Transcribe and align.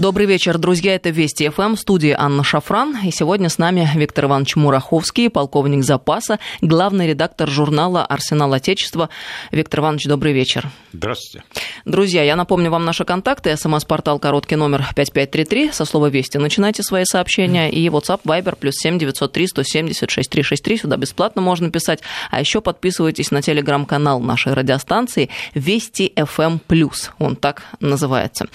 Добрый 0.00 0.24
вечер, 0.24 0.56
друзья. 0.56 0.94
Это 0.94 1.10
Вести 1.10 1.46
ФМ, 1.50 1.76
студия 1.76 2.16
Анна 2.18 2.42
Шафран. 2.42 2.96
И 3.04 3.10
сегодня 3.10 3.50
с 3.50 3.58
нами 3.58 3.86
Виктор 3.94 4.24
Иванович 4.24 4.56
Мураховский, 4.56 5.28
полковник 5.28 5.84
запаса, 5.84 6.38
главный 6.62 7.06
редактор 7.06 7.50
журнала 7.50 8.06
«Арсенал 8.06 8.54
Отечества». 8.54 9.10
Виктор 9.52 9.80
Иванович, 9.80 10.06
добрый 10.06 10.32
вечер. 10.32 10.70
Здравствуйте. 10.94 11.44
Друзья, 11.84 12.22
я 12.22 12.34
напомню 12.34 12.70
вам 12.70 12.86
наши 12.86 13.04
контакты. 13.04 13.54
СМС-портал 13.54 14.18
короткий 14.18 14.56
номер 14.56 14.86
5533. 14.96 15.70
Со 15.72 15.84
слова 15.84 16.06
«Вести» 16.06 16.38
начинайте 16.38 16.82
свои 16.82 17.04
сообщения. 17.04 17.70
И 17.70 17.86
WhatsApp, 17.90 18.22
Viber, 18.24 18.56
плюс 18.56 18.76
7 18.76 18.98
903 18.98 19.48
170 19.48 20.10
6363. 20.10 20.78
Сюда 20.78 20.96
бесплатно 20.96 21.42
можно 21.42 21.70
писать. 21.70 22.00
А 22.30 22.40
еще 22.40 22.62
подписывайтесь 22.62 23.30
на 23.32 23.42
телеграм-канал 23.42 24.20
нашей 24.20 24.54
радиостанции 24.54 25.28
«Вести 25.52 26.14
ФМ 26.16 26.56
плюс». 26.66 27.10
Он 27.18 27.36
так 27.36 27.64
называется. 27.80 28.46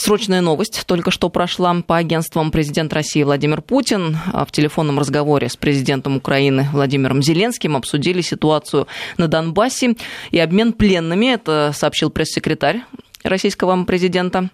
Срочная 0.00 0.40
новость 0.40 0.84
только 0.86 1.10
что 1.10 1.28
прошла 1.28 1.74
по 1.86 1.98
агентствам 1.98 2.50
президент 2.50 2.90
России 2.94 3.22
Владимир 3.22 3.60
Путин. 3.60 4.16
А 4.32 4.46
в 4.46 4.50
телефонном 4.50 4.98
разговоре 4.98 5.50
с 5.50 5.56
президентом 5.56 6.16
Украины 6.16 6.66
Владимиром 6.72 7.22
Зеленским 7.22 7.76
обсудили 7.76 8.22
ситуацию 8.22 8.88
на 9.18 9.28
Донбассе 9.28 9.96
и 10.30 10.38
обмен 10.38 10.72
пленными. 10.72 11.26
Это 11.26 11.72
сообщил 11.74 12.08
пресс-секретарь 12.08 12.80
российского 13.24 13.84
президента. 13.84 14.48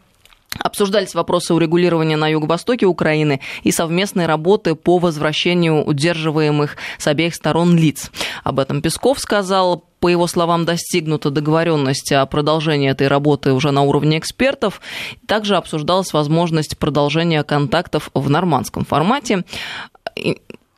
Обсуждались 0.59 1.15
вопросы 1.15 1.55
урегулирования 1.55 2.17
на 2.17 2.29
юго-востоке 2.29 2.87
Украины 2.87 3.41
и 3.63 3.73
совместной 3.73 4.27
работы 4.27 4.75
по 4.75 4.99
возвращению 4.99 5.85
удерживаемых 5.85 6.77
с 6.99 7.07
обеих 7.07 7.35
сторон 7.35 7.77
лиц. 7.77 8.11
Об 8.45 8.59
этом 8.59 8.83
Песков 8.83 9.19
сказал. 9.19 9.85
По 9.99 10.09
его 10.09 10.27
словам, 10.27 10.67
достигнута 10.67 11.31
договоренность 11.31 12.13
о 12.13 12.27
продолжении 12.27 12.91
этой 12.91 13.09
работы 13.09 13.53
уже 13.53 13.71
на 13.71 13.83
уровне 13.83 14.19
экспертов. 14.19 14.81
Также 15.27 15.57
обсуждалась 15.57 16.13
возможность 16.13 16.77
продолжения 16.77 17.43
контактов 17.43 18.11
в 18.13 18.29
нормандском 18.29 18.85
формате. 18.85 19.45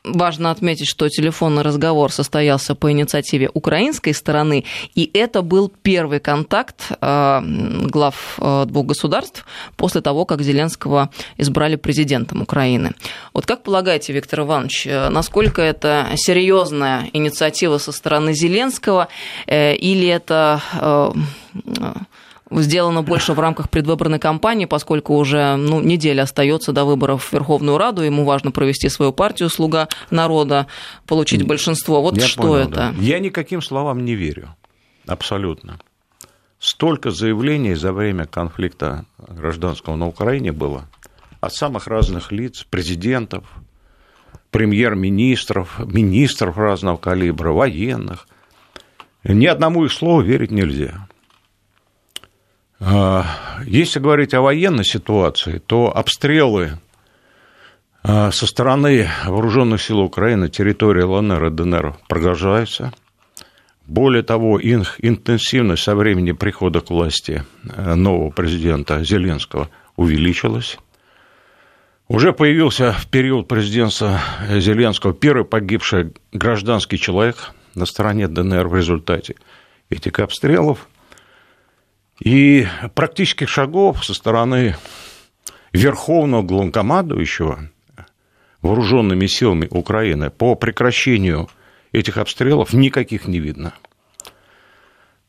Важно 0.05 0.51
отметить, 0.51 0.87
что 0.87 1.09
телефонный 1.09 1.61
разговор 1.61 2.09
состоялся 2.11 2.73
по 2.73 2.89
инициативе 2.89 3.49
украинской 3.53 4.13
стороны, 4.13 4.63
и 4.95 5.11
это 5.13 5.41
был 5.41 5.69
первый 5.81 6.21
контакт 6.21 6.91
э, 7.01 7.41
глав 7.41 8.39
э, 8.39 8.65
двух 8.65 8.85
государств 8.85 9.45
после 9.75 9.99
того, 9.99 10.23
как 10.23 10.41
Зеленского 10.41 11.09
избрали 11.37 11.75
президентом 11.75 12.41
Украины. 12.41 12.93
Вот 13.33 13.45
как 13.45 13.63
полагаете, 13.63 14.13
Виктор 14.13 14.39
Иванович, 14.41 14.87
э, 14.87 15.09
насколько 15.09 15.61
это 15.61 16.07
серьезная 16.15 17.09
инициатива 17.11 17.77
со 17.77 17.91
стороны 17.91 18.33
Зеленского, 18.33 19.09
или 19.47 20.07
это 20.07 20.61
сделано 22.51 23.03
больше 23.03 23.33
в 23.33 23.39
рамках 23.39 23.69
предвыборной 23.69 24.19
кампании, 24.19 24.65
поскольку 24.65 25.15
уже 25.15 25.55
ну, 25.55 25.79
неделя 25.79 26.23
остается 26.23 26.71
до 26.71 26.85
выборов 26.85 27.25
в 27.25 27.33
Верховную 27.33 27.77
Раду, 27.77 28.01
ему 28.01 28.25
важно 28.25 28.51
провести 28.51 28.89
свою 28.89 29.13
партию 29.13 29.49
«Слуга 29.49 29.87
народа», 30.09 30.67
получить 31.05 31.45
большинство. 31.45 32.01
Вот 32.01 32.17
Я 32.17 32.27
что 32.27 32.41
понял, 32.41 32.55
это? 32.55 32.71
Да. 32.71 32.93
Я 32.99 33.19
никаким 33.19 33.61
словам 33.61 34.05
не 34.05 34.15
верю. 34.15 34.55
Абсолютно. 35.07 35.79
Столько 36.59 37.11
заявлений 37.11 37.73
за 37.73 37.93
время 37.93 38.25
конфликта 38.25 39.05
гражданского 39.17 39.95
на 39.95 40.07
Украине 40.07 40.51
было 40.51 40.87
от 41.39 41.53
самых 41.53 41.87
разных 41.87 42.31
лиц, 42.31 42.65
президентов, 42.69 43.45
премьер-министров, 44.51 45.79
министров 45.85 46.57
разного 46.57 46.97
калибра, 46.97 47.51
военных. 47.51 48.27
Ни 49.23 49.45
одному 49.45 49.85
их 49.85 49.93
слову 49.93 50.21
верить 50.21 50.51
нельзя. 50.51 51.07
А, 52.79 53.25
если 53.65 53.99
говорить 53.99 54.33
о 54.33 54.41
военной 54.41 54.85
ситуации, 54.85 55.61
то 55.65 55.95
обстрелы 55.95 56.79
а, 58.03 58.31
со 58.31 58.47
стороны 58.47 59.09
вооруженных 59.25 59.81
сил 59.81 59.99
Украины 59.99 60.49
территории 60.49 61.03
ЛНР 61.03 61.45
и 61.45 61.49
ДНР 61.49 61.95
продолжаются. 62.07 62.93
Более 63.85 64.23
того, 64.23 64.59
их 64.59 64.95
интенсивность 64.99 65.83
со 65.83 65.95
времени 65.95 66.31
прихода 66.31 66.79
к 66.79 66.91
власти 66.91 67.43
э, 67.63 67.95
нового 67.95 68.29
президента 68.29 69.03
Зеленского 69.03 69.69
увеличилась. 69.95 70.77
Уже 72.07 72.31
появился 72.31 72.91
в 72.91 73.07
период 73.07 73.47
президентства 73.47 74.21
Зеленского 74.47 75.13
первый 75.13 75.43
погибший 75.43 76.13
гражданский 76.31 76.99
человек 76.99 77.51
на 77.73 77.87
стороне 77.87 78.27
ДНР 78.27 78.67
в 78.67 78.75
результате 78.75 79.35
этих 79.89 80.19
обстрелов– 80.19 80.87
и 82.19 82.67
практических 82.95 83.49
шагов 83.49 84.03
со 84.03 84.13
стороны 84.13 84.75
верховного 85.71 86.43
главнокомандующего 86.43 87.69
вооруженными 88.61 89.27
силами 89.27 89.67
Украины 89.69 90.29
по 90.29 90.55
прекращению 90.55 91.49
этих 91.91 92.17
обстрелов 92.17 92.73
никаких 92.73 93.27
не 93.27 93.39
видно. 93.39 93.73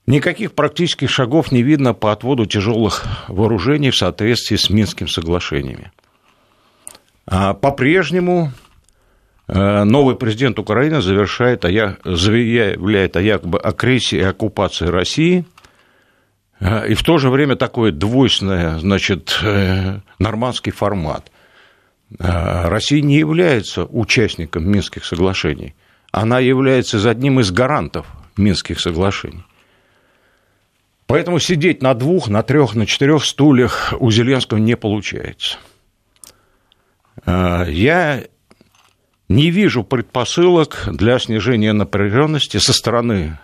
Никаких 0.07 0.55
практических 0.55 1.09
шагов 1.09 1.53
не 1.53 1.63
видно 1.63 1.95
по 1.95 2.11
отводу 2.11 2.47
тяжелых 2.47 3.05
вооружений 3.29 3.91
в 3.91 3.97
соответствии 3.97 4.57
с 4.57 4.69
Минскими 4.69 5.07
соглашениями. 5.07 5.93
А 7.27 7.55
по-прежнему 7.55 8.51
э, 9.47 9.85
новый 9.85 10.17
президент 10.17 10.59
Украины 10.59 11.01
завершает, 11.01 11.63
заявляет 11.63 13.17
о 13.17 13.21
якобы 13.21 13.61
агрессии 13.61 14.17
и 14.19 14.23
оккупации 14.23 14.87
России– 14.87 15.45
а, 15.55 15.60
и 16.61 16.95
в 16.95 17.03
то 17.03 17.19
же 17.19 17.31
время 17.31 17.57
такое 17.57 17.91
двойственное, 17.91 18.79
значит, 18.79 19.39
э, 19.43 20.01
нормандский 20.19 20.73
формат. 20.73 21.31
А, 22.19 22.69
Россия 22.69 23.01
не 23.01 23.17
является 23.17 23.85
участником 23.85 24.71
Минских 24.71 25.05
соглашений. 25.05 25.75
Она 26.13 26.39
является 26.39 27.09
одним 27.09 27.41
из 27.41 27.51
гарантов 27.51 28.07
Минских 28.37 28.81
соглашений. 28.81 29.45
Поэтому 31.07 31.39
сидеть 31.41 31.83
на 31.83 31.95
двух, 31.95 32.29
на 32.29 32.43
трех, 32.43 32.75
на 32.75 32.87
четырех 32.87 33.25
стульях 33.25 33.95
у 33.99 34.11
Зеленского 34.11 34.59
не 34.59 34.77
получается. 34.77 35.59
Я 37.27 38.25
не 39.29 39.51
вижу 39.51 39.83
предпосылок 39.83 40.89
для 40.93 41.19
снижения 41.19 41.73
напряженности 41.73 42.59
со 42.59 42.73
стороны 42.73 43.39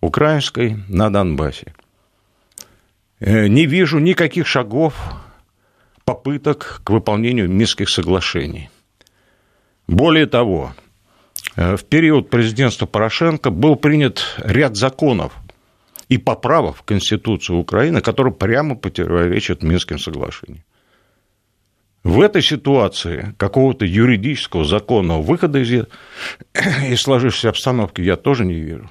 украинской 0.00 0.78
на 0.88 1.10
Донбассе. 1.10 1.74
Э, 3.20 3.48
не 3.48 3.66
вижу 3.66 3.98
никаких 3.98 4.46
шагов, 4.46 4.94
попыток 6.04 6.80
к 6.84 6.90
выполнению 6.90 7.50
Минских 7.50 7.90
соглашений. 7.90 8.70
Более 9.86 10.26
того, 10.26 10.72
э, 11.56 11.76
в 11.76 11.84
период 11.84 12.30
президентства 12.30 12.86
Порошенко 12.86 13.50
был 13.50 13.76
принят 13.76 14.36
ряд 14.38 14.76
законов 14.76 15.34
и 16.08 16.16
поправок 16.16 16.76
в 16.76 16.82
Конституцию 16.82 17.58
Украины, 17.58 18.00
которые 18.00 18.32
прямо 18.32 18.74
противоречат 18.74 19.62
Минским 19.62 19.98
соглашениям. 19.98 20.64
В 22.02 22.22
этой 22.22 22.40
ситуации 22.40 23.34
какого-то 23.36 23.84
юридического 23.84 24.64
законного 24.64 25.20
выхода 25.20 25.58
из, 25.58 25.86
из 26.54 27.02
сложившейся 27.02 27.50
обстановки 27.50 28.00
я 28.00 28.16
тоже 28.16 28.46
не 28.46 28.54
вижу. 28.54 28.90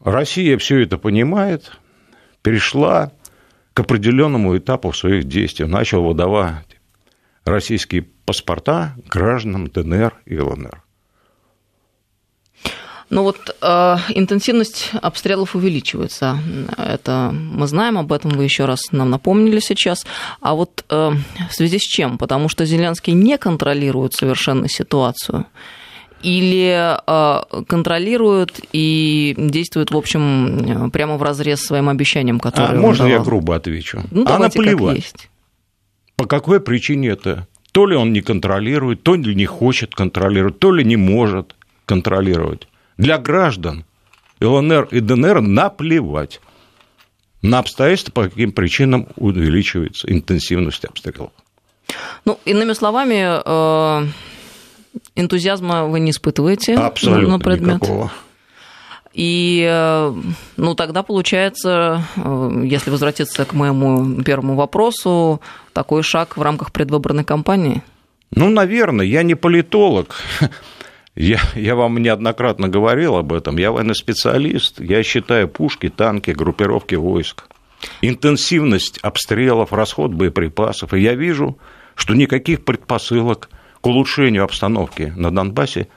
Россия 0.00 0.58
все 0.58 0.80
это 0.80 0.98
понимает, 0.98 1.78
перешла 2.42 3.12
к 3.74 3.80
определенному 3.80 4.56
этапу 4.56 4.92
своих 4.92 5.24
действий, 5.24 5.66
начал 5.66 6.02
выдавать 6.02 6.78
российские 7.44 8.02
паспорта 8.24 8.94
гражданам 9.08 9.68
ДНР 9.68 10.14
и 10.26 10.38
ЛНР. 10.38 10.82
Ну 13.10 13.24
вот 13.24 13.36
э, 13.60 13.96
интенсивность 14.14 14.90
обстрелов 15.02 15.54
увеличивается. 15.54 16.38
Это 16.78 17.30
мы 17.30 17.66
знаем, 17.66 17.98
об 17.98 18.10
этом 18.10 18.30
вы 18.30 18.44
еще 18.44 18.64
раз 18.64 18.90
нам 18.90 19.10
напомнили 19.10 19.60
сейчас. 19.60 20.06
А 20.40 20.54
вот 20.54 20.82
э, 20.88 21.10
в 21.50 21.54
связи 21.54 21.78
с 21.78 21.82
чем? 21.82 22.16
Потому 22.16 22.48
что 22.48 22.64
Зеленский 22.64 23.12
не 23.12 23.36
контролирует 23.36 24.14
совершенно 24.14 24.66
ситуацию 24.66 25.44
или 26.22 26.96
э, 27.06 27.64
контролируют 27.66 28.60
и 28.72 29.34
действуют, 29.36 29.90
в 29.90 29.96
общем, 29.96 30.90
прямо 30.92 31.16
в 31.16 31.22
разрез 31.22 31.60
своим 31.60 31.88
обещаниям, 31.88 32.40
которые 32.40 32.78
а 32.78 32.80
можно 32.80 33.06
я 33.06 33.18
грубо 33.18 33.56
отвечу? 33.56 34.02
Ну, 34.10 34.24
а 34.26 34.38
наплевать. 34.38 34.96
Как 34.96 34.96
есть. 34.96 35.30
По 36.16 36.26
какой 36.26 36.60
причине 36.60 37.08
это? 37.08 37.46
То 37.72 37.86
ли 37.86 37.96
он 37.96 38.12
не 38.12 38.20
контролирует, 38.20 39.02
то 39.02 39.14
ли 39.14 39.34
не 39.34 39.46
хочет 39.46 39.94
контролировать, 39.94 40.58
то 40.58 40.72
ли 40.72 40.84
не 40.84 40.96
может 40.96 41.56
контролировать. 41.86 42.68
Для 42.96 43.18
граждан 43.18 43.84
ЛНР 44.40 44.88
и 44.90 45.00
ДНР 45.00 45.40
наплевать 45.40 46.40
на 47.40 47.58
обстоятельства, 47.58 48.12
по 48.12 48.24
каким 48.24 48.52
причинам 48.52 49.08
увеличивается 49.16 50.10
интенсивность 50.10 50.84
обстрелов. 50.84 51.32
Ну, 52.24 52.38
иными 52.44 52.72
словами, 52.72 53.40
э, 53.44 54.06
энтузиазма 55.16 55.86
вы 55.86 56.00
не 56.00 56.10
испытываете 56.10 56.74
Абсолютно 56.74 57.36
на 57.36 57.38
предмет? 57.38 57.76
никакого. 57.76 58.10
И 59.12 59.66
э, 59.68 60.14
ну, 60.56 60.74
тогда 60.74 61.02
получается, 61.02 62.04
э, 62.16 62.62
если 62.64 62.90
возвратиться 62.90 63.44
к 63.44 63.52
моему 63.52 64.22
первому 64.22 64.54
вопросу, 64.54 65.40
такой 65.74 66.02
шаг 66.02 66.36
в 66.36 66.42
рамках 66.42 66.72
предвыборной 66.72 67.24
кампании? 67.24 67.82
Ну, 68.34 68.48
наверное, 68.48 69.04
я 69.04 69.22
не 69.22 69.34
политолог. 69.34 70.16
Я, 71.14 71.40
я 71.54 71.74
вам 71.74 71.98
неоднократно 71.98 72.68
говорил 72.70 73.16
об 73.16 73.34
этом. 73.34 73.58
Я 73.58 73.70
военный 73.70 73.94
специалист. 73.94 74.80
Я 74.80 75.02
считаю 75.02 75.46
пушки, 75.46 75.90
танки, 75.90 76.30
группировки 76.30 76.94
войск. 76.94 77.44
Интенсивность 78.00 78.98
обстрелов, 79.02 79.74
расход 79.74 80.14
боеприпасов. 80.14 80.94
И 80.94 81.00
я 81.00 81.14
вижу, 81.14 81.58
что 81.96 82.14
никаких 82.14 82.64
предпосылок 82.64 83.50
к 83.82 83.86
улучшению 83.86 84.44
обстановки 84.44 85.12
на 85.16 85.30
Донбассе 85.30 85.88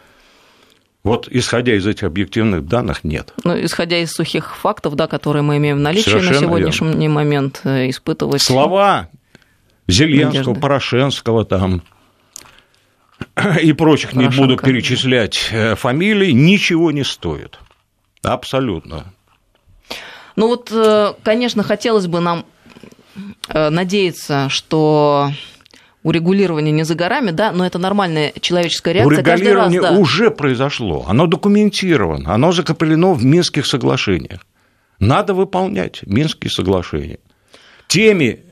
вот 1.06 1.28
исходя 1.30 1.76
из 1.76 1.86
этих 1.86 2.06
объективных 2.06 2.66
данных, 2.66 3.04
нет. 3.04 3.32
Ну, 3.44 3.64
исходя 3.64 4.00
из 4.00 4.12
сухих 4.12 4.58
фактов, 4.58 4.96
да, 4.96 5.06
которые 5.06 5.44
мы 5.44 5.58
имеем 5.58 5.78
в 5.78 5.80
наличии 5.80 6.10
Совершенно 6.10 6.34
на 6.34 6.48
сегодняшний 6.48 6.88
верно. 6.88 7.10
момент, 7.10 7.62
э, 7.64 7.92
испытывать... 7.92 8.42
Слова 8.42 9.10
Зеленского, 9.88 10.40
надежды. 10.40 10.62
Порошенского 10.62 11.46
там 11.46 11.84
и 13.62 13.72
прочих, 13.74 14.14
Порошенко. 14.14 14.18
не 14.18 14.28
буду 14.30 14.58
перечислять 14.58 15.50
э, 15.52 15.76
фамилии, 15.76 16.32
ничего 16.32 16.90
не 16.90 17.04
стоит. 17.04 17.60
Абсолютно. 18.24 19.14
Ну 20.36 20.48
вот, 20.48 20.72
э, 20.72 21.14
конечно, 21.22 21.62
хотелось 21.62 22.08
бы 22.08 22.20
нам 22.20 22.46
надеяться, 23.48 24.50
что 24.50 25.30
урегулирование 26.06 26.72
не 26.72 26.84
за 26.84 26.94
горами, 26.94 27.32
да, 27.32 27.52
но 27.52 27.66
это 27.66 27.80
нормальная 27.80 28.32
человеческая 28.40 28.94
реакция. 28.94 29.24
Урегулирование 29.24 29.82
раз, 29.82 29.92
да. 29.92 30.00
уже 30.00 30.30
произошло, 30.30 31.04
оно 31.08 31.26
документировано, 31.26 32.32
оно 32.32 32.52
закреплено 32.52 33.14
в 33.16 33.26
Минских 33.26 33.66
соглашениях. 33.66 34.46
Надо 35.00 35.34
выполнять 35.34 36.04
Минские 36.06 36.52
соглашения. 36.52 37.18
Теми 37.88 38.44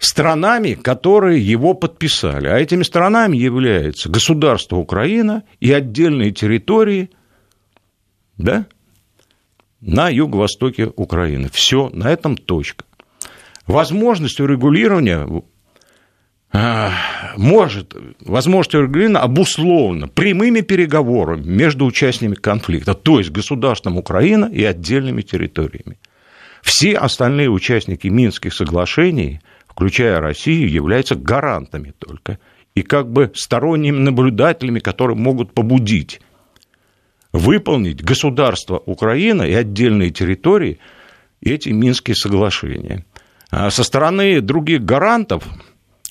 странами, 0.00 0.74
которые 0.74 1.40
его 1.40 1.74
подписали. 1.74 2.48
А 2.48 2.58
этими 2.58 2.82
странами 2.82 3.36
являются 3.36 4.08
государство 4.08 4.76
Украина 4.76 5.44
и 5.60 5.72
отдельные 5.72 6.32
территории 6.32 7.10
да, 8.36 8.66
на 9.80 10.08
юго-востоке 10.08 10.90
Украины. 10.96 11.50
Все, 11.52 11.88
на 11.92 12.10
этом 12.10 12.36
точка. 12.36 12.84
Возможность 13.68 14.40
урегулирования 14.40 15.24
может, 16.52 17.94
возможность 18.20 18.74
урегулирования 18.74 19.18
обусловлена 19.18 20.06
прямыми 20.06 20.62
переговорами 20.62 21.42
между 21.42 21.84
участниками 21.84 22.34
конфликта, 22.34 22.94
то 22.94 23.18
есть 23.18 23.30
государством 23.30 23.98
Украина 23.98 24.46
и 24.46 24.64
отдельными 24.64 25.22
территориями. 25.22 25.98
Все 26.62 26.96
остальные 26.96 27.50
участники 27.50 28.08
Минских 28.08 28.54
соглашений, 28.54 29.40
включая 29.68 30.20
Россию, 30.20 30.70
являются 30.70 31.14
гарантами 31.14 31.94
только 31.98 32.38
и 32.74 32.82
как 32.82 33.10
бы 33.10 33.30
сторонними 33.34 33.98
наблюдателями, 33.98 34.78
которые 34.78 35.16
могут 35.16 35.52
побудить 35.52 36.20
выполнить 37.32 38.02
государство 38.02 38.82
Украина 38.86 39.42
и 39.42 39.52
отдельные 39.52 40.10
территории 40.10 40.78
эти 41.40 41.68
Минские 41.68 42.16
соглашения. 42.16 43.04
А 43.50 43.70
со 43.70 43.84
стороны 43.84 44.40
других 44.40 44.84
гарантов 44.84 45.44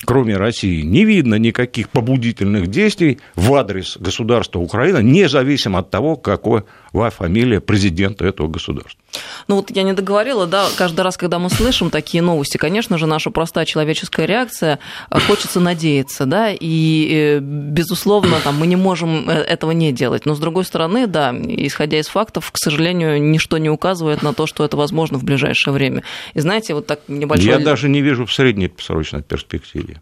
кроме 0.05 0.37
России, 0.37 0.81
не 0.81 1.05
видно 1.05 1.35
никаких 1.35 1.89
побудительных 1.89 2.67
действий 2.67 3.19
в 3.35 3.53
адрес 3.55 3.97
государства 3.99 4.59
Украина, 4.59 4.97
независимо 4.97 5.79
от 5.79 5.89
того, 5.89 6.15
какой 6.15 6.63
фамилия 7.09 7.59
президента 7.61 8.25
этого 8.25 8.47
государства. 8.47 8.99
Ну 9.47 9.55
вот 9.57 9.71
я 9.71 9.83
не 9.83 9.93
договорила, 9.93 10.45
да, 10.47 10.67
каждый 10.77 11.01
раз, 11.01 11.17
когда 11.17 11.39
мы 11.39 11.49
слышим 11.49 11.89
такие 11.89 12.21
новости, 12.21 12.57
конечно 12.57 12.97
же, 12.97 13.07
наша 13.07 13.29
простая 13.31 13.65
человеческая 13.65 14.25
реакция, 14.25 14.79
э, 15.09 15.19
хочется 15.19 15.59
надеяться, 15.59 16.25
да, 16.25 16.51
и, 16.51 17.09
э, 17.11 17.39
безусловно, 17.39 18.37
там, 18.43 18.57
мы 18.57 18.67
не 18.67 18.75
можем 18.75 19.29
э, 19.29 19.33
этого 19.33 19.71
не 19.71 19.91
делать. 19.91 20.25
Но, 20.25 20.35
с 20.35 20.39
другой 20.39 20.65
стороны, 20.65 21.07
да, 21.07 21.33
исходя 21.33 21.99
из 21.99 22.07
фактов, 22.07 22.51
к 22.51 22.57
сожалению, 22.57 23.21
ничто 23.21 23.57
не 23.57 23.69
указывает 23.69 24.21
на 24.21 24.33
то, 24.33 24.47
что 24.47 24.65
это 24.65 24.75
возможно 24.75 25.17
в 25.17 25.23
ближайшее 25.23 25.73
время. 25.73 26.03
И 26.33 26.39
знаете, 26.39 26.73
вот 26.73 26.87
так 26.87 27.01
небольшой... 27.07 27.47
Я 27.47 27.59
даже 27.59 27.89
не 27.89 28.01
вижу 28.01 28.25
в 28.25 28.33
среднесрочной 28.33 29.23
перспективе. 29.23 30.01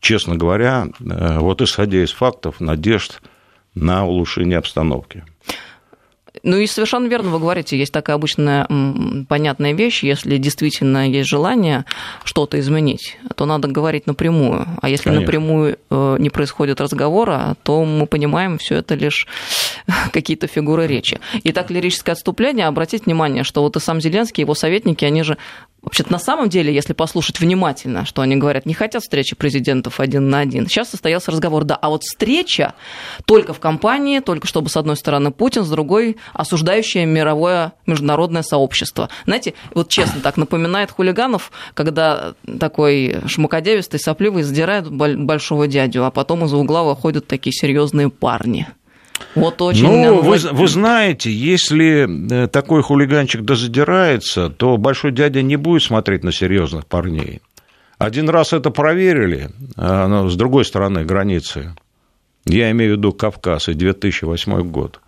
Честно 0.00 0.36
говоря, 0.36 0.88
вот 0.98 1.62
исходя 1.62 2.02
из 2.02 2.10
фактов, 2.10 2.60
надежд 2.60 3.20
на 3.74 4.04
улучшение 4.04 4.58
обстановки. 4.58 5.24
Ну 6.42 6.56
и 6.56 6.66
совершенно 6.66 7.06
верно 7.08 7.30
вы 7.30 7.38
говорите, 7.38 7.76
есть 7.76 7.92
такая 7.92 8.16
обычная 8.16 8.66
понятная 9.28 9.72
вещь, 9.72 10.02
если 10.02 10.38
действительно 10.38 11.08
есть 11.08 11.28
желание 11.28 11.84
что-то 12.24 12.58
изменить, 12.58 13.18
то 13.36 13.44
надо 13.44 13.68
говорить 13.68 14.06
напрямую. 14.06 14.66
А 14.80 14.88
если 14.88 15.04
Конечно. 15.04 15.20
напрямую 15.20 15.78
э, 15.90 16.16
не 16.18 16.30
происходит 16.30 16.80
разговора, 16.80 17.56
то 17.62 17.84
мы 17.84 18.06
понимаем, 18.06 18.56
все 18.58 18.76
это 18.76 18.94
лишь 18.94 19.26
какие-то 20.12 20.46
фигуры 20.46 20.86
речи. 20.86 21.20
И 21.42 21.52
так 21.52 21.70
лирическое 21.70 22.14
отступление, 22.14 22.66
обратите 22.66 23.04
внимание, 23.04 23.44
что 23.44 23.62
вот 23.62 23.76
и 23.76 23.80
сам 23.80 24.00
Зеленский, 24.00 24.42
его 24.42 24.54
советники, 24.54 25.04
они 25.04 25.22
же 25.22 25.36
Вообще-то 25.82 26.12
на 26.12 26.20
самом 26.20 26.48
деле, 26.48 26.72
если 26.72 26.92
послушать 26.92 27.40
внимательно, 27.40 28.04
что 28.04 28.22
они 28.22 28.36
говорят, 28.36 28.66
не 28.66 28.74
хотят 28.74 29.02
встречи 29.02 29.34
президентов 29.34 29.98
один 29.98 30.30
на 30.30 30.38
один. 30.38 30.68
Сейчас 30.68 30.90
состоялся 30.90 31.32
разговор, 31.32 31.64
да, 31.64 31.74
а 31.74 31.88
вот 31.90 32.04
встреча 32.04 32.74
только 33.24 33.52
в 33.52 33.58
компании, 33.58 34.20
только 34.20 34.46
чтобы 34.46 34.68
с 34.68 34.76
одной 34.76 34.96
стороны 34.96 35.32
Путин, 35.32 35.64
с 35.64 35.68
другой 35.68 36.18
осуждающее 36.34 37.04
мировое 37.04 37.72
международное 37.86 38.42
сообщество. 38.42 39.08
Знаете, 39.26 39.54
вот 39.74 39.88
честно 39.88 40.20
так 40.20 40.36
напоминает 40.36 40.92
хулиганов, 40.92 41.50
когда 41.74 42.34
такой 42.60 43.16
шмакодевистый, 43.26 43.98
сопливый 43.98 44.44
задирает 44.44 44.88
большого 44.88 45.66
дядю, 45.66 46.04
а 46.04 46.12
потом 46.12 46.44
из 46.44 46.54
угла 46.54 46.84
выходят 46.84 47.26
такие 47.26 47.52
серьезные 47.52 48.08
парни. 48.08 48.68
Вот 49.34 49.60
очень... 49.62 49.84
Ну, 49.84 50.20
вы, 50.20 50.38
вы 50.38 50.68
знаете, 50.68 51.30
если 51.30 52.44
э, 52.44 52.48
такой 52.48 52.82
хулиганчик 52.82 53.42
дозадирается, 53.42 54.50
то 54.50 54.76
большой 54.76 55.12
дядя 55.12 55.42
не 55.42 55.56
будет 55.56 55.82
смотреть 55.82 56.24
на 56.24 56.32
серьезных 56.32 56.86
парней. 56.86 57.40
Один 57.98 58.28
раз 58.28 58.52
это 58.52 58.70
проверили, 58.70 59.50
а, 59.76 60.08
но 60.08 60.28
с 60.28 60.34
другой 60.34 60.64
стороны 60.64 61.04
границы. 61.04 61.74
Я 62.44 62.70
имею 62.72 62.94
в 62.94 62.96
виду 62.98 63.12
Кавказ 63.12 63.68
и 63.68 63.74
2008 63.74 64.62
год. 64.62 65.00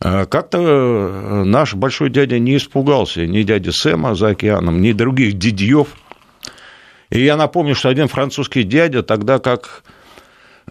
А 0.00 0.24
как-то 0.24 0.58
э, 0.58 1.44
наш 1.44 1.74
большой 1.74 2.08
дядя 2.08 2.38
не 2.38 2.56
испугался 2.56 3.26
ни 3.26 3.42
дяди 3.42 3.68
Сэма 3.68 4.14
за 4.14 4.28
океаном, 4.28 4.80
ни 4.80 4.92
других 4.92 5.34
дядьев. 5.34 5.88
И 7.10 7.22
я 7.22 7.36
напомню, 7.36 7.74
что 7.74 7.90
один 7.90 8.08
французский 8.08 8.62
дядя 8.62 9.02
тогда 9.02 9.38
как 9.38 9.82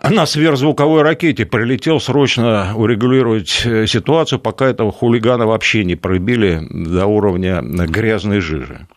на 0.03 0.25
сверхзвуковой 0.25 1.01
ракете 1.01 1.46
прилетел 1.46 2.00
срочно 2.00 2.74
урегулировать 2.75 3.63
э, 3.65 3.88
ситуацию, 3.88 4.39
пока 4.39 4.67
этого 4.67 4.91
хулигана 4.91 5.46
вообще 5.46 5.84
не 5.84 5.96
пробили 5.96 6.65
до 6.69 7.05
уровня 7.05 7.62
грязной 7.62 8.39
жижи. 8.39 8.88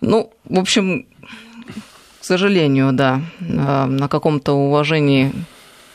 Ну, 0.00 0.32
в 0.44 0.58
общем, 0.58 1.06
к 2.20 2.24
сожалению, 2.24 2.92
да, 2.92 3.20
э, 3.40 3.84
на 3.86 4.08
каком-то 4.08 4.52
уважении 4.52 5.32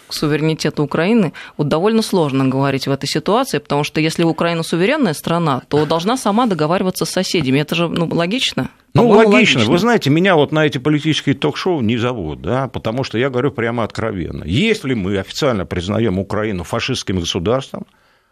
к 0.07 0.13
суверенитету 0.13 0.83
Украины, 0.83 1.33
вот 1.57 1.67
довольно 1.67 2.01
сложно 2.01 2.45
говорить 2.45 2.87
в 2.87 2.91
этой 2.91 3.07
ситуации, 3.07 3.59
потому 3.59 3.83
что 3.83 4.01
если 4.01 4.23
Украина 4.23 4.63
суверенная 4.63 5.13
страна, 5.13 5.61
то 5.67 5.85
должна 5.85 6.17
сама 6.17 6.45
договариваться 6.45 7.05
с 7.05 7.09
соседями. 7.09 7.59
Это 7.59 7.75
же 7.75 7.87
ну, 7.87 8.07
логично. 8.11 8.69
Ну, 8.93 9.09
логично. 9.09 9.33
логично. 9.33 9.65
Вы 9.65 9.77
знаете, 9.77 10.09
меня 10.09 10.35
вот 10.35 10.51
на 10.51 10.65
эти 10.65 10.77
политические 10.77 11.35
ток-шоу 11.35 11.81
не 11.81 11.97
зовут, 11.97 12.41
да, 12.41 12.67
потому 12.67 13.03
что 13.03 13.17
я 13.17 13.29
говорю 13.29 13.51
прямо 13.51 13.83
откровенно. 13.83 14.43
Если 14.45 14.93
мы 14.93 15.17
официально 15.17 15.65
признаем 15.65 16.19
Украину 16.19 16.63
фашистским 16.63 17.19
государством, 17.19 17.85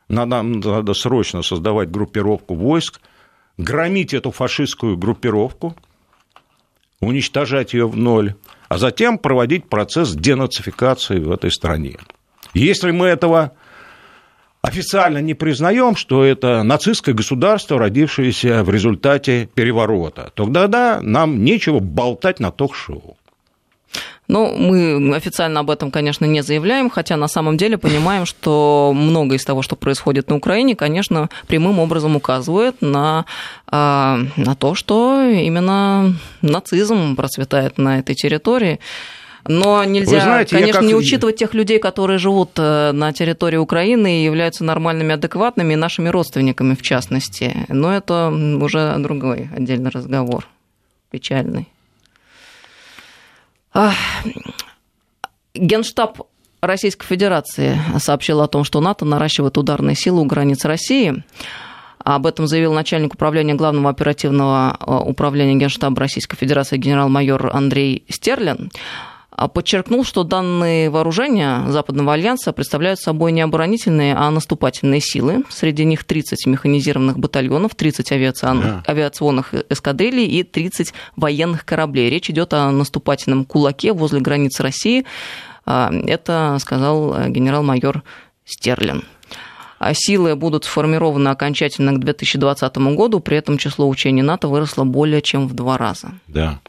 надо, 0.08 0.41
надо 0.41 0.94
срочно 0.94 1.41
создавать 1.41 1.89
группировку 1.89 2.55
войск, 2.55 3.01
громить 3.58 4.13
эту 4.13 4.32
фашистскую 4.32 4.98
группировку, 4.98 5.75
уничтожать 7.02 7.74
ее 7.74 7.88
в 7.88 7.96
ноль, 7.96 8.36
а 8.68 8.78
затем 8.78 9.18
проводить 9.18 9.70
процесс 9.70 10.14
денацификации 10.14 11.20
в 11.20 11.32
этой 11.32 11.52
стране. 11.52 11.98
Если 12.54 12.92
мы 12.92 13.08
этого 13.08 13.54
официально 14.62 15.20
не 15.20 15.34
признаем, 15.34 15.96
что 15.96 16.24
это 16.24 16.64
нацистское 16.64 17.14
государство, 17.14 17.78
родившееся 17.78 18.64
в 18.64 18.70
результате 18.70 19.48
переворота, 19.54 20.32
тогда 20.34 20.68
да, 20.68 21.00
нам 21.02 21.44
нечего 21.44 21.80
болтать 21.80 22.40
на 22.40 22.52
ток-шоу. 22.52 23.18
Ну, 24.28 24.56
мы 24.56 25.16
официально 25.16 25.60
об 25.60 25.70
этом, 25.70 25.92
конечно, 25.92 26.25
не 26.25 26.42
заявляем, 26.42 26.90
хотя 26.90 27.16
на 27.16 27.28
самом 27.28 27.58
деле 27.58 27.78
понимаем, 27.78 28.25
что 28.25 28.92
многое 28.96 29.38
из 29.38 29.46
того, 29.46 29.62
что 29.62 29.75
происходит 29.75 30.30
на 30.30 30.36
Украине, 30.38 30.75
конечно, 30.75 31.30
прямым 31.48 31.80
образом 31.80 32.16
указывает 32.16 32.82
на, 32.82 33.25
а, 33.68 34.20
на 34.36 34.56
то, 34.56 34.74
что 34.74 35.22
именно 35.22 36.16
нацизм 36.42 37.16
процветает 37.16 37.78
на 37.78 38.00
этой 38.00 38.16
территории. 38.16 38.80
Но 39.48 39.84
нельзя, 39.84 40.22
знаете, 40.22 40.56
конечно, 40.56 40.82
как... 40.82 40.88
не 40.88 40.96
учитывать 40.96 41.36
тех 41.36 41.54
людей, 41.54 41.78
которые 41.78 42.18
живут 42.18 42.52
э, 42.58 42.92
на 42.94 43.14
территории 43.14 43.58
Украины 43.58 44.22
и 44.22 44.24
являются 44.24 44.64
нормальными, 44.64 45.14
адекватными, 45.14 45.74
и 45.74 45.75
нашими 45.75 46.10
родственниками 46.10 46.74
в 46.74 46.82
частности. 46.82 47.56
Но 47.70 47.96
это 47.96 48.30
уже 48.30 48.96
другой 48.98 49.50
отдельный 49.56 49.92
разговор, 49.92 50.48
печальный. 51.12 51.68
Генштаб 55.53 56.22
Российской 56.62 57.05
Федерации 57.05 57.79
сообщил 58.00 58.41
о 58.41 58.48
том, 58.48 58.63
что 58.63 58.82
НАТО 58.82 59.05
наращивает 59.05 59.58
ударные 59.58 59.96
силы 59.96 60.22
у 60.22 60.25
границ 60.25 60.65
России. 60.65 61.24
Об 62.03 62.27
этом 62.27 62.48
заявил 62.48 62.74
начальник 62.74 63.13
управления 63.15 63.55
Главного 63.55 63.89
оперативного 63.89 64.77
э, 64.79 64.91
управления 65.10 65.55
Генштаба 65.55 66.00
Российской 66.00 66.38
Федерации 66.38 66.77
генерал-майор 66.77 67.50
Андрей 67.51 68.05
Стерлин. 68.10 68.70
А 69.38 69.50
подчеркнул, 69.50 70.06
что 70.06 70.24
данные 70.24 70.89
вооружения 70.89 71.65
Западного 71.68 72.13
альянса 72.13 72.54
представляют 72.54 73.01
собой 73.01 73.34
не 73.34 73.42
оборонительные, 73.42 74.15
а 74.15 74.32
наступательные 74.32 75.01
силы. 75.01 75.44
Среди 75.50 75.84
них 75.84 76.06
30 76.06 76.46
механизированных 76.46 77.20
батальонов, 77.20 77.75
30 77.75 78.13
авиационных 78.13 79.54
эскадрилей 79.70 80.25
и 80.25 80.44
30 80.44 80.94
военных 81.18 81.65
кораблей. 81.65 82.10
Речь 82.10 82.30
идет 82.30 82.54
о 82.54 82.72
наступательном 82.72 83.44
кулаке 83.44 83.92
возле 83.92 84.22
границ 84.22 84.58
России. 84.62 85.06
А, 85.65 85.92
это 86.08 86.56
сказал 86.62 87.27
генерал-майор 87.27 88.04
Стерлин. 88.46 89.04
А 89.80 89.94
силы 89.94 90.38
будут 90.38 90.63
сформированы 90.63 91.27
окончательно 91.27 91.92
к 91.92 92.00
2020 92.00 92.77
году, 92.96 93.20
при 93.20 93.36
этом 93.36 93.58
число 93.58 93.89
учений 93.89 94.22
НАТО 94.22 94.48
выросло 94.48 94.86
более 94.86 95.22
чем 95.22 95.50
в 95.50 95.54
два 95.54 95.77
раза. 95.77 96.13
Да. 96.27 96.60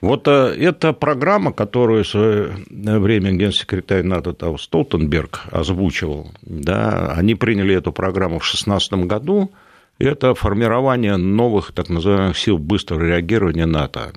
Вот 0.00 0.26
э, 0.28 0.54
эта 0.58 0.92
программа, 0.92 1.52
которую 1.52 2.04
в 2.04 2.08
свое 2.08 2.54
время 2.70 3.32
генсекретарь 3.32 4.02
НАТО 4.02 4.32
там, 4.32 4.58
Столтенберг 4.58 5.42
озвучивал, 5.50 6.32
да, 6.42 7.12
они 7.12 7.34
приняли 7.34 7.74
эту 7.74 7.92
программу 7.92 8.38
в 8.38 8.42
2016 8.42 8.92
году, 9.06 9.52
это 9.98 10.34
формирование 10.34 11.16
новых 11.18 11.72
так 11.72 11.90
называемых 11.90 12.38
сил 12.38 12.56
быстрого 12.56 13.04
реагирования 13.04 13.66
НАТО. 13.66 14.12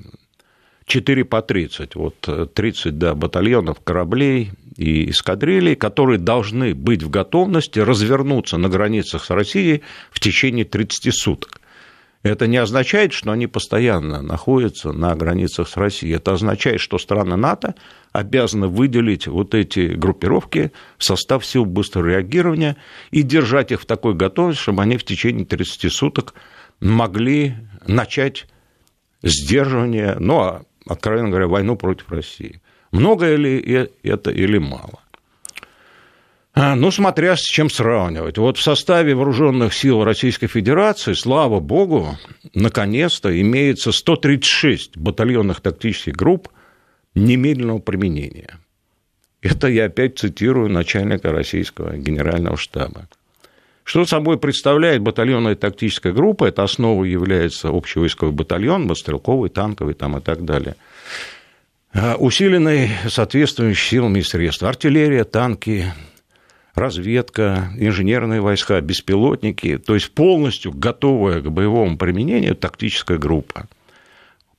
4 0.86 1.26
по 1.26 1.42
30, 1.42 1.96
вот 1.96 2.54
30 2.54 2.98
да, 2.98 3.16
батальонов 3.16 3.80
кораблей 3.82 4.52
и 4.78 5.10
эскадрилей, 5.10 5.76
которые 5.76 6.20
должны 6.20 6.74
быть 6.74 7.04
в 7.04 7.10
готовности 7.10 7.80
развернуться 7.80 8.58
на 8.58 8.70
границах 8.70 9.24
с 9.24 9.30
Россией 9.30 9.82
в 10.12 10.20
течение 10.20 10.66
30 10.66 11.14
суток. 11.14 11.62
Это 12.24 12.48
не 12.48 12.56
означает, 12.56 13.12
что 13.12 13.32
они 13.32 13.48
постоянно 13.48 14.22
находятся 14.22 14.94
на 14.94 15.14
границах 15.14 15.68
с 15.68 15.76
Россией. 15.76 16.16
Это 16.16 16.32
означает, 16.32 16.80
что 16.80 16.98
страны 16.98 17.36
НАТО 17.36 17.76
обязаны 18.14 18.68
выделить 18.68 19.28
вот 19.28 19.54
эти 19.54 19.88
группировки 19.94 20.72
в 20.98 21.04
состав 21.04 21.46
сил 21.46 21.66
быстрого 21.66 22.08
реагирования 22.08 22.78
и 23.12 23.24
держать 23.24 23.74
их 23.74 23.82
в 23.82 23.86
такой 23.86 24.14
готовности, 24.14 24.62
чтобы 24.62 24.84
они 24.84 24.96
в 24.96 25.04
течение 25.04 25.46
30 25.46 25.92
суток 25.92 26.34
могли 26.80 27.56
начать 27.88 28.48
сдерживание, 29.22 30.16
ну, 30.18 30.40
а, 30.40 30.64
откровенно 30.88 31.30
говоря, 31.30 31.48
войну 31.48 31.76
против 31.76 32.10
России. 32.10 32.62
Много 32.92 33.36
ли 33.36 33.90
это 34.04 34.32
или 34.32 34.60
мало? 34.60 35.03
А, 36.56 36.76
ну, 36.76 36.92
смотря 36.92 37.36
с 37.36 37.42
чем 37.42 37.70
сравнивать. 37.70 38.38
Вот 38.38 38.58
в 38.58 38.62
составе 38.62 39.16
вооруженных 39.16 39.74
сил 39.74 40.04
Российской 40.04 40.46
Федерации, 40.46 41.14
слава 41.14 41.60
богу, 41.60 42.18
наконец-то 42.54 43.42
имеется 43.42 43.92
136 43.92 44.96
батальонных 44.98 45.62
тактических 45.62 46.16
групп 46.16 46.50
немедленного 47.16 47.80
применения. 47.80 48.60
Это 49.42 49.68
я 49.68 49.86
опять 49.86 50.20
цитирую 50.20 50.70
начальника 50.70 51.32
российского 51.32 51.98
генерального 51.98 52.56
штаба. 52.56 53.08
Что 53.84 54.06
собой 54.06 54.38
представляет 54.38 55.02
батальонная 55.02 55.56
тактическая 55.56 56.14
группа? 56.14 56.46
Это 56.46 56.64
основой 56.64 57.10
является 57.10 57.70
общевойсковой 57.70 58.32
батальон, 58.32 58.96
стрелковый, 58.96 59.50
танковый 59.50 59.96
там 59.96 60.18
и 60.18 60.22
так 60.22 60.46
далее. 60.46 60.76
А, 61.94 62.16
усиленный 62.16 62.92
соответствующими 63.10 63.90
силами 63.90 64.20
и 64.20 64.24
средства. 64.24 64.70
Артиллерия, 64.70 65.26
танки, 65.26 65.92
разведка, 66.76 67.72
инженерные 67.78 68.42
войска, 68.42 68.82
беспилотники, 68.82 69.78
то 69.78 69.94
есть 69.94 70.12
полностью 70.12 70.72
готовая 70.72 71.42
к 71.42 71.52
боевому 71.52 71.98
применению 71.98 72.56
тактическая 72.56 73.18
группа, 73.18 73.68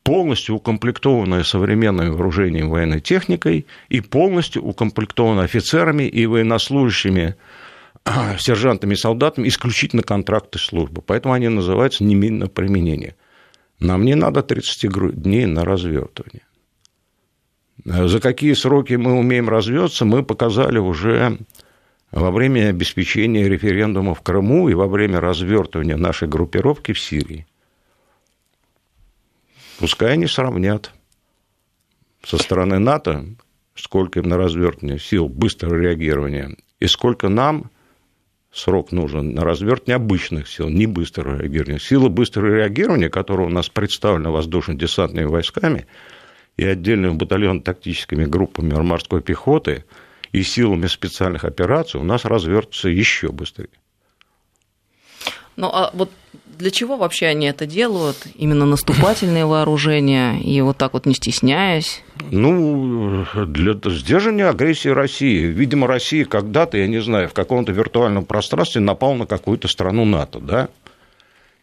полностью 0.05 0.57
укомплектованная 0.57 1.43
современным 1.43 2.13
вооружением 2.13 2.71
военной 2.71 3.01
техникой 3.01 3.67
и 3.89 4.01
полностью 4.01 4.63
укомплектованная 4.63 5.45
офицерами 5.45 6.05
и 6.05 6.27
военнослужащими 6.27 7.37
сержантами 8.39 8.95
и 8.95 8.99
солдатами 8.99 9.49
исключительно 9.49 10.03
контракты 10.03 10.59
службы. 10.59 11.03
Поэтому 11.05 11.35
они 11.35 11.49
называются 11.49 12.05
немедленное 12.05 12.49
применение. 12.49 13.17
Нам 13.81 14.05
не 14.05 14.15
надо 14.15 14.43
30 14.43 15.21
дней 15.21 15.47
на 15.47 15.65
развертывание. 15.65 16.43
За 17.85 18.21
какие 18.21 18.53
сроки 18.53 18.95
мы 18.95 19.15
умеем 19.15 19.49
развиться, 19.49 20.05
мы 20.05 20.23
показали 20.23 20.79
уже 20.79 21.39
во 22.15 22.31
время 22.31 22.69
обеспечения 22.69 23.49
референдума 23.49 24.15
в 24.15 24.23
Крыму 24.23 24.69
и 24.69 24.75
во 24.75 24.87
время 24.87 25.21
развертывания 25.21 25.97
нашей 25.97 26.29
группировки 26.29 26.93
в 26.93 27.01
Сирии. 27.01 27.45
Пускай 29.81 30.13
они 30.13 30.29
сравнят 30.29 30.93
со 32.23 32.39
стороны 32.39 32.79
НАТО, 32.79 33.27
сколько 33.75 34.21
им 34.21 34.29
на 34.29 34.37
развертывание 34.37 35.01
сил 35.01 35.29
быстрого 35.29 35.75
реагирования, 35.75 36.57
и 36.79 36.87
сколько 36.87 37.29
нам 37.29 37.73
срок 38.53 38.93
нужен 38.93 39.35
на 39.35 39.43
развертывание 39.43 39.97
обычных 39.97 40.47
сил, 40.47 40.69
не 40.69 40.87
быстрого 40.87 41.39
реагирования. 41.39 41.81
Силы 41.81 42.11
быстрого 42.11 42.47
реагирования, 42.47 43.11
которые 43.11 43.49
у 43.49 43.51
нас 43.51 43.69
представлены 43.69 44.31
воздушно-десантными 44.31 45.27
войсками 45.27 45.89
и 46.57 46.65
отдельными 46.65 47.15
батальон 47.15 47.61
тактическими 47.61 48.25
группами 48.25 48.73
морской 48.73 49.21
пехоты– 49.21 49.85
и 50.35 50.43
силами 50.43 50.89
специальных 50.89 51.45
операций 51.45 52.01
у 52.01 52.03
нас 52.03 52.25
развертывается 52.25 52.89
еще 52.89 53.29
быстрее. 53.29 53.69
Ну 55.57 55.69
а 55.69 55.93
вот 55.95 56.11
для 56.59 56.73
чего 56.73 56.97
вообще 56.97 57.27
они 57.27 57.47
это 57.47 57.67
делают? 57.67 58.27
Именно 58.35 58.67
наступательные 58.67 59.47
вооружения 59.47 60.41
и 60.41 60.61
вот 60.61 60.77
так 60.77 60.93
вот 60.93 61.07
не 61.07 61.15
стесняясь? 61.15 62.03
Ну, 62.33 63.25
для 63.47 63.75
сдержания 63.85 64.49
агрессии 64.49 64.89
России. 64.89 65.47
Видимо, 65.47 65.87
Россия 65.87 66.25
когда-то, 66.25 66.79
я 66.79 66.89
не 66.89 67.01
знаю, 67.01 67.29
в 67.29 67.33
каком-то 67.33 67.71
виртуальном 67.71 68.25
пространстве 68.25 68.81
напал 68.81 69.15
на 69.15 69.27
какую-то 69.27 69.69
страну 69.69 70.05
НАТО, 70.05 70.41
да? 70.41 70.69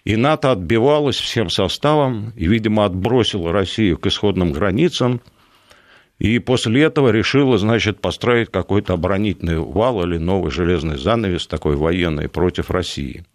И 0.06 0.16
НАТО 0.16 0.52
отбивалось 0.52 1.18
всем 1.18 1.50
составом, 1.50 2.32
и, 2.38 2.48
видимо, 2.48 2.86
отбросило 2.86 3.52
Россию 3.52 3.98
к 3.98 4.08
исходным 4.08 4.54
границам, 4.54 5.22
и 6.22 6.38
после 6.38 6.84
этого 6.84 7.10
решила, 7.10 7.58
значит, 7.58 8.00
построить 8.00 8.52
какой-то 8.52 8.94
оборонительный 8.94 9.58
вал 9.58 10.04
или 10.04 10.20
новый 10.20 10.52
железный 10.52 11.00
занавес 11.00 11.48
такой 11.48 11.76
военный 11.76 12.30
против 12.30 12.70
России. 12.70 13.26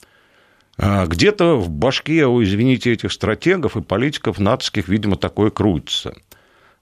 А 0.78 1.04
где-то 1.06 1.56
в 1.56 1.68
башке 1.68 2.26
у, 2.26 2.40
извините, 2.44 2.92
этих 2.92 3.10
стратегов 3.10 3.76
и 3.76 3.82
политиков 3.82 4.38
натовских, 4.38 4.86
видимо, 4.86 5.16
такое 5.16 5.50
крутится. 5.50 6.14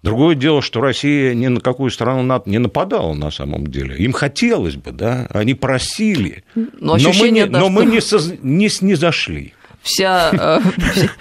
Другое 0.02 0.34
дело, 0.34 0.61
что 0.61 0.82
Россия 0.82 1.32
ни 1.32 1.46
на 1.46 1.62
какую 1.62 1.90
страну 1.90 2.23
НАТО 2.23 2.50
не 2.50 2.58
нападала 2.58 3.14
на 3.14 3.30
самом 3.30 3.66
деле. 3.66 3.96
Им 3.96 4.12
хотелось 4.12 4.76
бы, 4.76 4.92
да, 4.92 5.26
они 5.30 5.54
просили. 5.54 6.44
Но, 6.54 6.99
но 6.99 7.12
мы, 7.18 7.30
не, 7.30 7.46
да, 7.46 7.61
но 7.61 7.64
что... 7.64 7.70
мы 7.70 7.87
не, 7.87 8.02
соз... 8.02 8.34
не, 8.42 8.68
не 8.82 8.94
зашли 8.94 9.54
вся 9.85 10.31
э, 10.33 10.61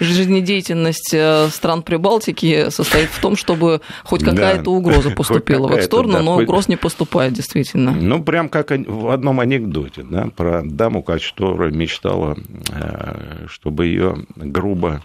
жизнедеятельность 0.00 1.12
э, 1.12 1.48
стран 1.50 1.82
Прибалтики 1.82 2.70
состоит 2.70 3.10
в 3.10 3.20
том, 3.20 3.36
чтобы 3.36 3.82
хоть 4.02 4.24
какая-то 4.24 4.70
угроза 4.70 5.10
поступила 5.16 5.68
в 5.68 5.72
эту 5.72 5.84
сторону, 5.84 6.22
но 6.22 6.36
угроз 6.38 6.66
не 6.66 6.76
поступает 6.76 7.34
действительно. 7.34 7.92
Ну, 7.92 8.24
прям 8.24 8.48
как 8.48 8.70
в 8.70 9.10
одном 9.10 9.40
анекдоте, 9.40 10.02
да, 10.02 10.28
про 10.34 10.62
даму, 10.64 11.02
которая 11.02 11.70
мечтала, 11.70 12.36
э, 12.70 13.46
чтобы 13.48 13.86
ее 13.86 14.16
грубо 14.34 15.02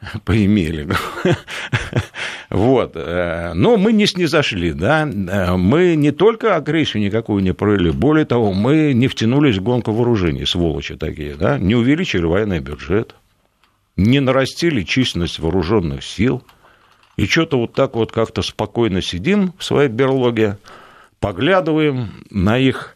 поимели. 0.24 0.88
вот. 2.50 2.92
Э, 2.94 3.52
но 3.54 3.76
мы 3.76 3.92
не 3.92 4.06
снизошли, 4.06 4.72
да. 4.72 5.08
Э, 5.08 5.56
мы 5.56 5.96
не 5.96 6.12
только 6.12 6.56
агрессию 6.56 7.02
никакую 7.02 7.42
не 7.42 7.54
провели, 7.54 7.90
более 7.90 8.24
того, 8.24 8.52
мы 8.52 8.92
не 8.92 9.08
втянулись 9.08 9.56
в 9.56 9.62
гонку 9.62 9.92
вооружений, 9.92 10.46
сволочи 10.46 10.96
такие, 10.96 11.34
да, 11.34 11.58
не 11.58 11.74
увеличили 11.74 12.24
военный 12.24 12.60
бюджет, 12.60 13.14
не 13.96 14.20
нарастили 14.20 14.82
численность 14.82 15.38
вооруженных 15.38 16.04
сил, 16.04 16.42
и 17.16 17.26
что-то 17.26 17.58
вот 17.58 17.72
так 17.72 17.94
вот 17.94 18.12
как-то 18.12 18.42
спокойно 18.42 19.00
сидим 19.00 19.54
в 19.58 19.64
своей 19.64 19.88
берлоге, 19.88 20.58
поглядываем 21.18 22.10
на 22.30 22.58
их 22.58 22.94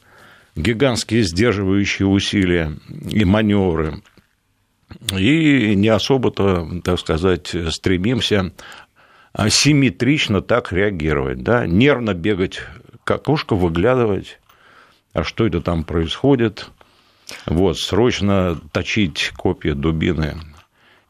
гигантские 0.56 1.22
сдерживающие 1.22 2.06
усилия 2.06 2.76
и 3.08 3.24
маневры, 3.24 4.02
и 5.16 5.74
не 5.74 5.88
особо-то, 5.88 6.68
так 6.82 6.98
сказать, 6.98 7.54
стремимся 7.70 8.52
симметрично 9.48 10.42
так 10.42 10.72
реагировать, 10.72 11.42
да, 11.42 11.66
нервно 11.66 12.14
бегать 12.14 12.60
к 13.04 13.10
окошку, 13.10 13.56
выглядывать, 13.56 14.38
а 15.12 15.24
что 15.24 15.46
это 15.46 15.60
там 15.60 15.84
происходит, 15.84 16.70
вот, 17.46 17.78
срочно 17.78 18.60
точить 18.72 19.32
копья, 19.36 19.74
дубины 19.74 20.36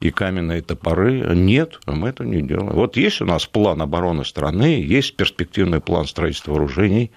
и 0.01 0.11
каменные 0.11 0.63
топоры. 0.63 1.35
Нет, 1.35 1.81
мы 1.87 2.09
это 2.09 2.25
не 2.25 2.43
делаем. 2.43 2.73
Вот 2.73 2.97
есть 2.97 3.21
у 3.21 3.27
нас 3.27 3.47
план 3.47 3.81
обороны 3.83 4.25
страны, 4.25 4.83
есть 4.83 5.17
перспективный 5.17 5.81
план 5.81 6.07
строительства 6.07 6.53
вооружений, 6.53 7.11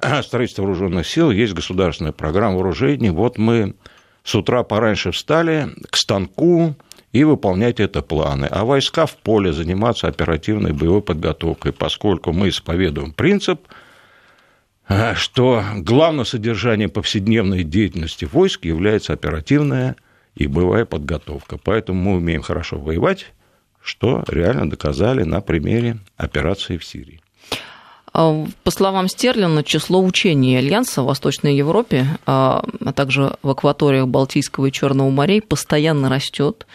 строительства 0.22 0.62
вооруженных 0.62 1.06
сил, 1.06 1.30
есть 1.30 1.54
государственная 1.54 2.12
программа 2.12 2.56
вооружений. 2.56 3.10
Вот 3.10 3.38
мы 3.38 3.74
с 4.24 4.34
утра 4.34 4.64
пораньше 4.64 5.12
встали 5.12 5.68
к 5.90 5.96
станку 5.96 6.74
и 7.12 7.22
выполнять 7.22 7.78
это 7.78 8.02
планы. 8.02 8.46
А 8.46 8.64
войска 8.64 9.06
в 9.06 9.16
поле 9.16 9.52
заниматься 9.52 10.08
оперативной 10.08 10.72
боевой 10.72 11.02
подготовкой, 11.02 11.72
поскольку 11.72 12.32
мы 12.32 12.48
исповедуем 12.48 13.12
принцип– 13.12 13.60
а, 14.86 15.14
что 15.14 15.64
главное 15.78 16.24
содержание 16.24 16.88
повседневной 16.88 17.64
деятельности 17.64 18.26
войск 18.26 18.64
является 18.66 19.14
оперативная 19.14 19.96
и 20.34 20.46
боевая 20.46 20.84
подготовка. 20.84 21.58
Поэтому 21.62 22.02
мы 22.02 22.16
умеем 22.18 22.42
хорошо 22.42 22.78
воевать, 22.78 23.32
что 23.80 24.24
реально 24.28 24.68
доказали 24.68 25.22
на 25.22 25.40
примере 25.40 25.98
операции 26.16 26.76
в 26.76 26.84
Сирии. 26.84 27.20
А, 28.14 28.46
по 28.62 28.70
словам 28.70 29.08
Стерлина, 29.08 29.62
число 29.62 30.02
учений 30.02 30.56
Альянса 30.56 31.02
в 31.02 31.06
Восточной 31.06 31.56
Европе, 31.56 32.06
а, 32.24 32.64
а 32.84 32.92
также 32.92 33.36
в 33.42 33.50
акваториях 33.50 34.06
Балтийского 34.06 34.66
и 34.66 34.72
Черного 34.72 35.10
морей 35.10 35.42
постоянно 35.42 36.08
растет. 36.08 36.66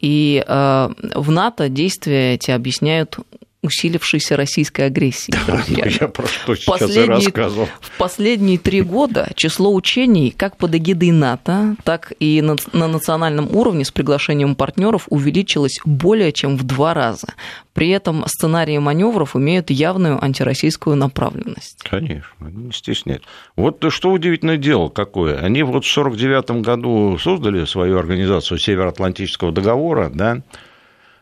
И 0.00 0.44
в 0.46 1.30
НАТО 1.30 1.68
действия 1.68 2.34
эти 2.34 2.52
объясняют 2.52 3.18
усилившейся 3.62 4.36
российской 4.36 4.82
агрессии. 4.82 5.32
Друзья. 5.46 5.86
Я 6.00 6.08
про 6.08 6.26
что 6.28 6.54
сейчас 6.54 6.78
последние, 6.80 7.04
и 7.04 7.24
рассказывал. 7.24 7.68
В 7.80 7.90
последние 7.98 8.58
три 8.58 8.82
года 8.82 9.30
число 9.34 9.74
учений 9.74 10.30
как 10.30 10.56
под 10.56 10.76
эгидой 10.76 11.10
НАТО, 11.10 11.76
так 11.82 12.12
и 12.20 12.40
на, 12.40 12.56
на 12.72 12.86
национальном 12.86 13.54
уровне 13.54 13.84
с 13.84 13.90
приглашением 13.90 14.54
партнеров 14.54 15.06
увеличилось 15.10 15.78
более 15.84 16.32
чем 16.32 16.56
в 16.56 16.62
два 16.62 16.94
раза. 16.94 17.34
При 17.72 17.90
этом 17.90 18.24
сценарии 18.26 18.78
маневров 18.78 19.34
имеют 19.36 19.70
явную 19.70 20.22
антироссийскую 20.22 20.96
направленность. 20.96 21.82
Конечно, 21.88 22.46
не 22.50 22.72
стесняйтесь. 22.72 23.26
Вот 23.56 23.84
что 23.90 24.10
удивительное 24.10 24.56
дело 24.56 24.88
какое. 24.88 25.38
Они 25.38 25.62
вот 25.62 25.84
в 25.84 25.98
1949 25.98 26.64
году 26.64 27.18
создали 27.18 27.64
свою 27.64 27.98
организацию 27.98 28.58
Североатлантического 28.58 29.52
договора, 29.52 30.10
да, 30.12 30.42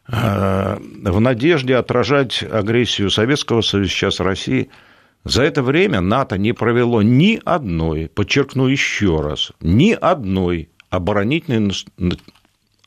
в 0.08 1.20
надежде 1.20 1.76
отражать 1.76 2.42
агрессию 2.42 3.10
Советского 3.10 3.60
Союза, 3.60 3.90
сейчас 3.90 4.20
России. 4.20 4.70
За 5.24 5.42
это 5.42 5.62
время 5.62 6.00
НАТО 6.00 6.38
не 6.38 6.52
провело 6.52 7.02
ни 7.02 7.40
одной, 7.44 8.08
подчеркну 8.08 8.68
еще 8.68 9.20
раз, 9.20 9.50
ни 9.60 9.90
одной 9.90 10.70
оборонительной 10.88 11.74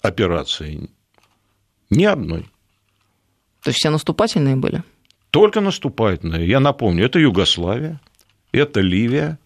операции. 0.01 0.89
Ни 1.89 2.05
одной. 2.05 2.43
То 3.63 3.71
есть 3.71 3.79
все 3.79 3.89
наступательные 3.89 4.55
были? 4.55 4.83
Только 5.31 5.59
наступательные. 5.59 6.47
Я 6.47 6.61
напомню, 6.61 7.05
это 7.05 7.19
Югославия, 7.19 7.99
это 8.53 8.79
Ливия, 8.79 9.37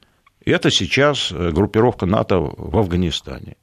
это 0.46 0.70
сейчас 0.70 1.32
группировка 1.32 2.06
НАТО 2.06 2.38
в 2.40 2.78
Афганистане. 2.78 3.56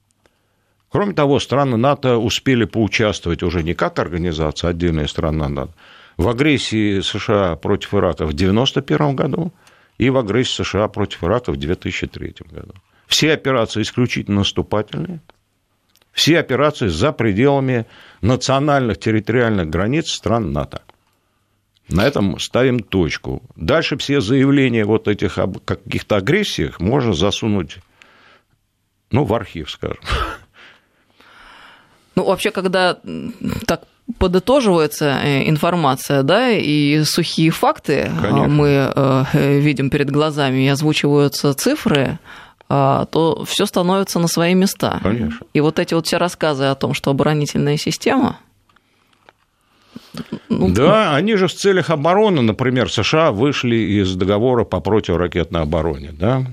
Кроме 0.91 1.15
того, 1.15 1.39
страны 1.39 1.77
НАТО 1.77 2.19
успели 2.19 2.65
поучаствовать 2.65 3.43
уже 3.43 3.63
не 3.63 3.75
как 3.75 3.99
организация, 3.99 4.69
а 4.69 4.71
отдельная 4.73 5.07
страна 5.07 5.49
НАТО, 5.49 5.73
в 6.17 6.29
агрессии 6.29 7.01
США 7.01 7.57
против 7.57 7.95
Ирака 7.95 8.27
в 8.27 8.35
1991 8.35 9.17
году 9.17 9.53
и 9.99 10.11
в 10.11 10.19
агрессии 10.19 10.63
США 10.63 10.89
против 10.89 11.23
Ирака 11.23 11.53
в 11.53 11.57
2003 11.57 12.35
году. 12.51 12.75
Все 13.07 13.33
операции 13.33 13.83
исключительно 13.83 14.39
наступательные, 14.39 15.21
все 16.13 16.41
операции 16.41 16.89
за 16.89 17.13
пределами 17.13 17.87
национальных 18.21 18.99
территориальных 18.99 19.71
границ 19.71 20.11
стран 20.11 20.53
НАТО. 20.53 20.83
На 21.89 22.07
этом 22.07 22.39
ставим 22.39 22.81
точку. 22.81 23.43
Дальше 23.57 23.97
все 23.97 24.21
заявления 24.21 24.85
вот 24.85 25.09
этих 25.09 25.39
каких-то 25.65 26.17
агрессиях 26.17 26.81
можно 26.81 27.15
засунуть 27.15 27.79
ну, 29.11 29.25
в 29.25 29.35
архив, 29.35 29.71
скажем. 29.71 30.01
Ну, 32.17 32.25
вообще, 32.25 32.51
когда 32.51 32.99
так 33.67 33.83
подытоживается 34.19 35.21
э, 35.23 35.49
информация, 35.49 36.23
да, 36.23 36.51
и 36.51 37.05
сухие 37.05 37.51
факты 37.51 37.93
э, 37.93 38.21
Конечно. 38.21 38.49
мы 38.49 38.93
э, 38.95 39.25
видим 39.61 39.91
перед 39.91 40.11
глазами, 40.11 40.65
и 40.65 40.69
озвучиваются 40.69 41.55
цифры, 41.55 42.19
то 42.69 43.45
все 43.49 43.67
становится 43.67 44.21
на 44.21 44.29
свои 44.29 44.55
места. 44.55 45.01
Конечно. 45.03 45.45
И 45.55 45.61
вот 45.61 45.81
эти 45.81 45.95
вот 45.95 46.07
все 46.07 46.19
рассказы 46.19 46.67
о 46.67 46.77
том, 46.77 46.95
что 46.95 47.11
оборонительная 47.11 47.77
система 47.77 48.39
ну, 50.49 50.71
да, 50.71 51.15
они 51.15 51.37
же 51.37 51.47
в 51.47 51.55
целях 51.55 51.91
обороны, 51.91 52.43
например, 52.43 52.91
США 52.91 53.31
вышли 53.31 53.77
из 53.77 54.15
договора 54.15 54.65
по 54.65 54.81
противоракетной 54.81 55.63
обороне, 55.63 56.13
да, 56.13 56.45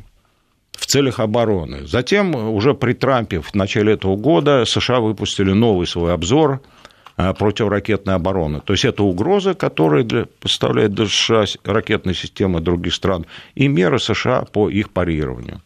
в 0.77 0.85
целях 0.85 1.19
обороны. 1.19 1.85
Затем, 1.87 2.35
уже 2.35 2.73
при 2.73 2.93
Трампе 2.93 3.41
в 3.41 3.53
начале 3.55 3.93
этого 3.93 4.15
года, 4.15 4.63
США 4.65 4.99
выпустили 4.99 5.51
новый 5.51 5.87
свой 5.87 6.13
обзор 6.13 6.61
э, 7.17 7.33
противоракетной 7.33 8.13
обороны. 8.13 8.61
То 8.61 8.73
есть 8.73 8.85
это 8.85 9.03
угроза, 9.03 9.55
которая 9.55 10.03
для, 10.03 10.25
поставляет 10.39 10.93
для 10.93 11.07
США 11.07 11.45
ракетные 11.63 12.13
системы 12.13 12.61
других 12.61 12.93
стран, 12.93 13.25
и 13.55 13.67
меры 13.67 13.99
США 13.99 14.45
по 14.51 14.69
их 14.69 14.91
парированию. 14.91 15.61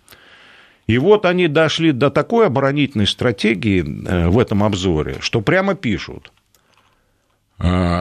И 0.88 0.98
вот 0.98 1.26
они 1.26 1.48
дошли 1.48 1.92
до 1.92 2.10
такой 2.10 2.48
оборонительной 2.48 3.08
стратегии 3.08 3.84
э, 3.84 4.30
в 4.30 4.40
этом 4.40 4.64
обзоре, 4.64 5.18
что 5.20 5.42
прямо 5.42 5.76
пишут– 5.76 6.32
а, 6.41 6.41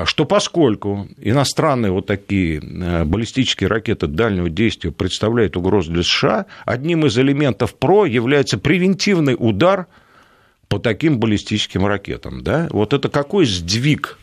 что 0.07 0.25
поскольку 0.25 1.09
иностранные 1.19 1.93
вот 1.93 2.07
такие 2.07 2.61
э, 2.61 3.05
баллистические 3.05 3.69
ракеты 3.69 4.07
дальнего 4.07 4.49
действия 4.49 4.91
представляют 4.91 5.57
угрозу 5.57 5.93
для 5.93 6.03
США, 6.03 6.47
одним 6.65 7.05
из 7.05 7.19
элементов 7.19 7.75
ПРО 7.75 8.07
является 8.07 8.57
превентивный 8.59 9.37
удар 9.39 9.87
по 10.69 10.79
таким 10.79 11.19
баллистическим 11.19 11.85
ракетам. 11.85 12.43
Да? 12.43 12.69
Вот 12.71 12.95
это 12.95 13.09
какой 13.11 13.45
сдвиг 13.45 14.19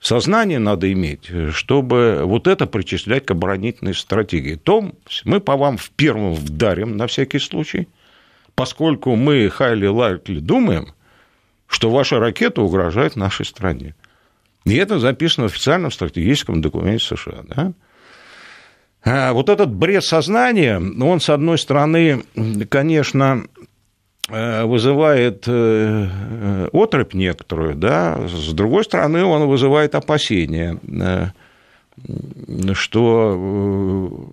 сознания 0.00 0.58
надо 0.58 0.90
иметь, 0.92 1.30
чтобы 1.50 2.22
вот 2.24 2.46
это 2.46 2.66
причислять 2.66 3.26
к 3.26 3.32
оборонительной 3.32 3.94
стратегии. 3.94 4.54
То 4.54 4.92
мы 5.24 5.40
по 5.40 5.56
вам 5.56 5.76
в 5.76 5.90
первом 5.90 6.34
вдарим 6.34 6.96
на 6.96 7.06
всякий 7.06 7.38
случай, 7.38 7.88
поскольку 8.54 9.14
мы 9.14 9.46
highly 9.46 9.92
likely 9.92 10.40
думаем, 10.40 10.94
что 11.66 11.90
ваша 11.90 12.18
ракета 12.18 12.62
угрожает 12.62 13.16
нашей 13.16 13.44
стране. 13.44 13.94
И 14.70 14.76
это 14.76 14.98
записано 14.98 15.48
в 15.48 15.52
официальном 15.52 15.90
стратегическом 15.90 16.60
документе 16.60 17.04
США. 17.04 17.42
Да? 17.44 17.72
А 19.04 19.32
вот 19.32 19.48
этот 19.48 19.72
бред 19.72 20.04
сознания, 20.04 20.78
он, 20.78 21.20
с 21.20 21.30
одной 21.30 21.58
стороны, 21.58 22.24
конечно, 22.68 23.44
э, 24.28 24.64
вызывает 24.64 25.44
э, 25.46 26.08
э, 26.10 26.68
отрыв 26.72 27.14
некоторую, 27.14 27.74
да, 27.74 28.26
с 28.28 28.52
другой 28.52 28.84
стороны, 28.84 29.24
он 29.24 29.46
вызывает 29.46 29.94
опасения, 29.94 30.78
что, 32.74 34.30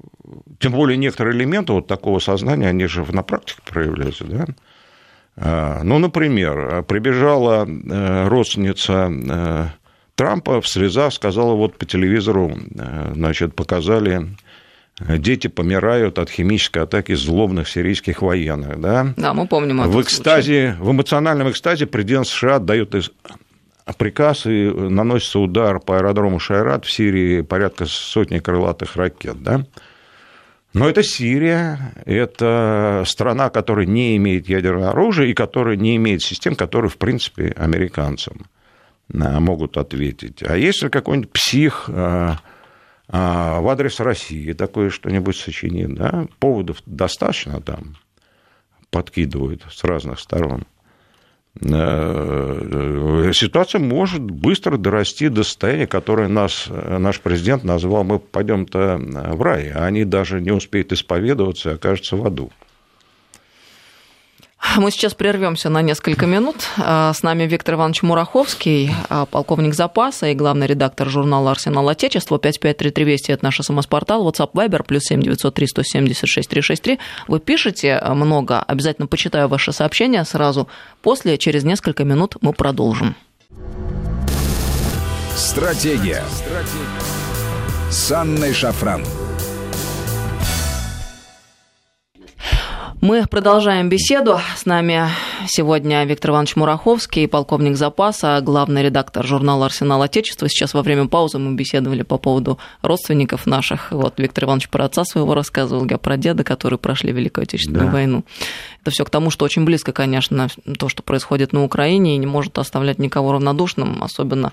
тем 0.59 0.71
более, 0.71 0.97
некоторые 0.97 1.35
элементы 1.35 1.73
вот 1.73 1.87
такого 1.87 2.19
сознания, 2.19 2.69
они 2.69 2.85
же 2.87 3.05
на 3.11 3.23
практике 3.23 3.61
проявляются, 3.65 4.25
да, 4.25 4.45
а, 5.37 5.83
ну, 5.83 5.99
например, 5.99 6.83
прибежала 6.83 7.67
родственница 8.27 9.73
Трампа 10.15 10.61
в 10.61 10.67
слезах 10.67 11.13
сказала, 11.13 11.53
вот 11.55 11.77
по 11.77 11.85
телевизору, 11.85 12.57
э, 12.77 13.11
значит, 13.15 13.53
показали 13.53 14.29
э, 14.99 15.17
дети 15.17 15.47
помирают 15.47 16.19
от 16.19 16.29
химической 16.29 16.83
атаки 16.83 17.13
злобных 17.15 17.67
сирийских 17.67 18.21
военных, 18.21 18.79
да? 18.79 19.13
Да, 19.17 19.33
мы 19.33 19.45
помним 19.45 19.89
В 19.89 20.01
экстазе, 20.01 20.75
случай. 20.75 20.83
в 20.83 20.91
эмоциональном 20.91 21.49
экстазе 21.49 21.85
президент 21.85 22.27
США 22.27 22.59
дает 22.59 22.95
приказ 23.97 24.45
и 24.45 24.71
наносится 24.71 25.39
удар 25.39 25.81
по 25.81 25.97
аэродрому 25.97 26.39
Шайрат 26.39 26.85
в 26.85 26.91
Сирии 26.91 27.41
порядка 27.41 27.85
сотни 27.85 28.39
крылатых 28.39 28.95
ракет, 28.95 29.43
да? 29.43 29.65
Но 30.73 30.89
это 30.89 31.03
Сирия, 31.03 31.93
это 32.05 33.03
страна, 33.05 33.49
которая 33.49 33.85
не 33.85 34.17
имеет 34.17 34.49
ядерного 34.49 34.89
оружия 34.91 35.27
и 35.27 35.33
которая 35.33 35.77
не 35.77 35.95
имеет 35.95 36.21
систем, 36.21 36.55
которые, 36.55 36.89
в 36.89 36.97
принципе, 36.97 37.53
американцам 37.57 38.45
могут 39.11 39.77
ответить. 39.77 40.43
А 40.43 40.57
если 40.57 40.89
какой-нибудь 40.89 41.31
псих 41.31 41.89
а, 41.89 42.39
а, 43.07 43.61
в 43.61 43.69
адрес 43.69 43.99
России 43.99 44.53
такое 44.53 44.89
что-нибудь 44.89 45.37
сочинит, 45.37 45.93
да, 45.93 46.27
поводов 46.39 46.81
достаточно 46.85 47.61
там 47.61 47.97
подкидывают 48.89 49.63
с 49.69 49.83
разных 49.83 50.19
сторон, 50.19 50.63
э, 51.61 53.31
ситуация 53.33 53.79
может 53.79 54.21
быстро 54.21 54.77
дорасти 54.77 55.27
до 55.27 55.43
состояния, 55.43 55.87
которое 55.87 56.27
нас, 56.27 56.67
наш 56.69 57.19
президент 57.21 57.63
назвал, 57.63 58.03
мы 58.03 58.19
пойдем-то 58.19 58.97
в 58.97 59.41
рай, 59.41 59.69
а 59.69 59.85
они 59.85 60.05
даже 60.05 60.41
не 60.41 60.51
успеют 60.51 60.91
исповедоваться 60.91 61.71
и 61.71 61.73
окажутся 61.75 62.15
в 62.15 62.25
аду. 62.25 62.51
Мы 64.77 64.91
сейчас 64.91 65.13
прервемся 65.13 65.69
на 65.69 65.81
несколько 65.81 66.25
минут. 66.25 66.55
А, 66.77 67.13
с 67.13 67.23
нами 67.23 67.43
Виктор 67.43 67.75
Иванович 67.75 68.03
Мураховский, 68.03 68.91
а, 69.09 69.25
полковник 69.25 69.73
запаса 69.73 70.27
и 70.27 70.33
главный 70.33 70.67
редактор 70.67 71.09
журнала 71.09 71.51
«Арсенал 71.51 71.87
Отечества». 71.87 72.37
5533 72.39 73.03
Вести– 73.05 73.31
это 73.33 73.45
наш 73.45 73.59
СМС-портал. 73.59 74.27
WhatsApp 74.27 74.51
Viber 74.53 74.83
плюс 74.83 75.03
7903 75.03 75.67
176 75.67 76.49
363. 76.49 76.99
Вы 77.27 77.39
пишете 77.39 78.01
много. 78.09 78.61
Обязательно 78.61 79.07
почитаю 79.07 79.47
ваши 79.47 79.71
сообщения 79.71 80.23
сразу. 80.25 80.67
После, 81.01 81.37
через 81.37 81.63
несколько 81.63 82.03
минут, 82.03 82.35
мы 82.41 82.51
продолжим. 82.51 83.15
Стратегия. 85.35 86.23
С 87.89 88.11
Анной 88.11 88.53
Шафран. 88.53 89.03
Мы 93.05 93.27
продолжаем 93.27 93.87
беседу. 93.87 94.39
С 94.57 94.65
нами 94.65 95.09
сегодня 95.45 96.03
Виктор 96.05 96.31
Иванович 96.31 96.55
Мураховский, 96.55 97.27
полковник 97.27 97.77
запаса, 97.77 98.41
главный 98.41 98.81
редактор 98.81 99.23
журнала 99.23 99.67
«Арсенал 99.67 100.01
Отечества». 100.01 100.49
Сейчас 100.49 100.73
во 100.73 100.81
время 100.81 101.07
паузы 101.07 101.37
мы 101.37 101.53
беседовали 101.53 102.01
по 102.01 102.17
поводу 102.17 102.57
родственников 102.81 103.45
наших. 103.45 103.91
Вот 103.91 104.17
Виктор 104.17 104.45
Иванович 104.45 104.69
про 104.69 104.85
отца 104.85 105.05
своего 105.05 105.35
рассказывал, 105.35 105.85
я 105.87 105.99
про 105.99 106.17
деда, 106.17 106.43
которые 106.43 106.79
прошли 106.79 107.11
Великую 107.11 107.43
Отечественную 107.43 107.85
да. 107.85 107.91
войну. 107.91 108.23
Это 108.81 108.89
все 108.89 109.05
к 109.05 109.11
тому, 109.11 109.29
что 109.29 109.45
очень 109.45 109.65
близко, 109.65 109.91
конечно, 109.91 110.47
то, 110.79 110.89
что 110.89 111.03
происходит 111.03 111.53
на 111.53 111.63
Украине, 111.63 112.15
и 112.15 112.17
не 112.17 112.25
может 112.25 112.57
оставлять 112.57 112.97
никого 112.97 113.33
равнодушным, 113.33 114.01
особенно 114.01 114.51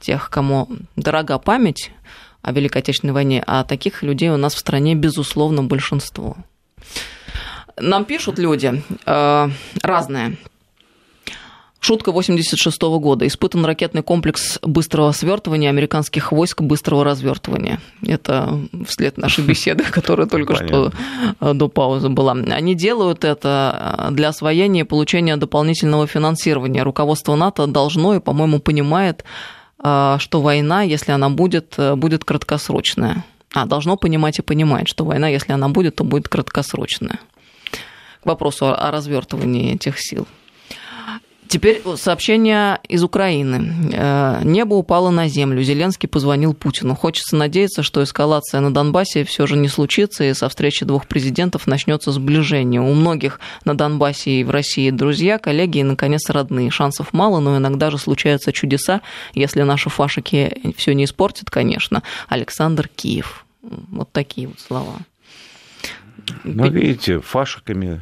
тех, 0.00 0.30
кому 0.30 0.68
дорога 0.96 1.38
память 1.38 1.92
о 2.42 2.50
Великой 2.50 2.78
Отечественной 2.78 3.14
войне, 3.14 3.44
а 3.46 3.62
таких 3.62 4.02
людей 4.02 4.30
у 4.30 4.36
нас 4.36 4.54
в 4.54 4.58
стране, 4.58 4.96
безусловно, 4.96 5.62
большинство. 5.62 6.36
Нам 7.80 8.04
пишут 8.04 8.38
люди 8.38 8.82
э, 9.06 9.48
разные. 9.82 10.36
Шутка 11.80 12.12
86 12.12 12.82
-го 12.82 12.98
года. 12.98 13.26
Испытан 13.26 13.66
ракетный 13.66 14.02
комплекс 14.02 14.58
быстрого 14.62 15.12
свертывания 15.12 15.68
американских 15.68 16.32
войск 16.32 16.62
быстрого 16.62 17.04
развертывания. 17.04 17.78
Это 18.06 18.58
вслед 18.86 19.18
нашей 19.18 19.44
беседы, 19.48 19.84
которая 19.84 20.26
только 20.26 20.54
что 20.54 20.92
э, 21.40 21.52
до 21.52 21.68
паузы 21.68 22.08
была. 22.08 22.32
Они 22.32 22.74
делают 22.74 23.24
это 23.24 24.08
э, 24.08 24.14
для 24.14 24.28
освоения 24.28 24.80
и 24.80 24.84
получения 24.84 25.36
дополнительного 25.36 26.06
финансирования. 26.06 26.84
Руководство 26.84 27.36
НАТО 27.36 27.66
должно 27.66 28.14
и, 28.14 28.20
по-моему, 28.20 28.60
понимает, 28.60 29.24
э, 29.84 30.16
что 30.20 30.40
война, 30.40 30.82
если 30.82 31.12
она 31.12 31.28
будет, 31.28 31.78
будет 31.96 32.24
краткосрочная. 32.24 33.24
А, 33.52 33.66
должно 33.66 33.96
понимать 33.96 34.38
и 34.38 34.42
понимает, 34.42 34.88
что 34.88 35.04
война, 35.04 35.28
если 35.28 35.52
она 35.52 35.68
будет, 35.68 35.96
то 35.96 36.04
будет 36.04 36.28
краткосрочная 36.28 37.18
к 38.24 38.26
вопросу 38.26 38.66
о 38.66 38.90
развертывании 38.90 39.74
этих 39.74 40.00
сил. 40.00 40.26
Теперь 41.46 41.82
сообщение 41.96 42.80
из 42.88 43.04
Украины. 43.04 43.92
Э, 43.92 44.40
Небо 44.42 44.74
упало 44.74 45.10
на 45.10 45.28
землю. 45.28 45.62
Зеленский 45.62 46.08
позвонил 46.08 46.54
Путину. 46.54 46.96
Хочется 46.96 47.36
надеяться, 47.36 47.82
что 47.82 48.02
эскалация 48.02 48.60
на 48.60 48.72
Донбассе 48.72 49.24
все 49.24 49.46
же 49.46 49.56
не 49.56 49.68
случится, 49.68 50.24
и 50.24 50.32
со 50.32 50.48
встречи 50.48 50.84
двух 50.84 51.06
президентов 51.06 51.66
начнется 51.66 52.12
сближение. 52.12 52.80
У 52.80 52.92
многих 52.94 53.40
на 53.64 53.76
Донбассе 53.76 54.40
и 54.40 54.44
в 54.44 54.50
России 54.50 54.90
друзья, 54.90 55.38
коллеги 55.38 55.78
и, 55.78 55.82
наконец, 55.82 56.28
родные. 56.30 56.70
Шансов 56.70 57.12
мало, 57.12 57.40
но 57.40 57.58
иногда 57.58 57.90
же 57.90 57.98
случаются 57.98 58.50
чудеса, 58.50 59.02
если 59.34 59.62
наши 59.62 59.90
фашики 59.90 60.74
все 60.76 60.94
не 60.94 61.04
испортят, 61.04 61.50
конечно. 61.50 62.02
Александр 62.28 62.88
Киев. 62.88 63.44
Вот 63.62 64.10
такие 64.12 64.48
вот 64.48 64.58
слова. 64.58 64.94
Ну, 66.42 66.68
видите, 66.70 67.20
фашиками 67.20 68.00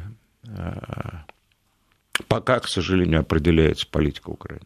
пока, 2.27 2.59
к 2.59 2.67
сожалению, 2.67 3.21
определяется 3.21 3.87
политика 3.87 4.29
Украины. 4.29 4.65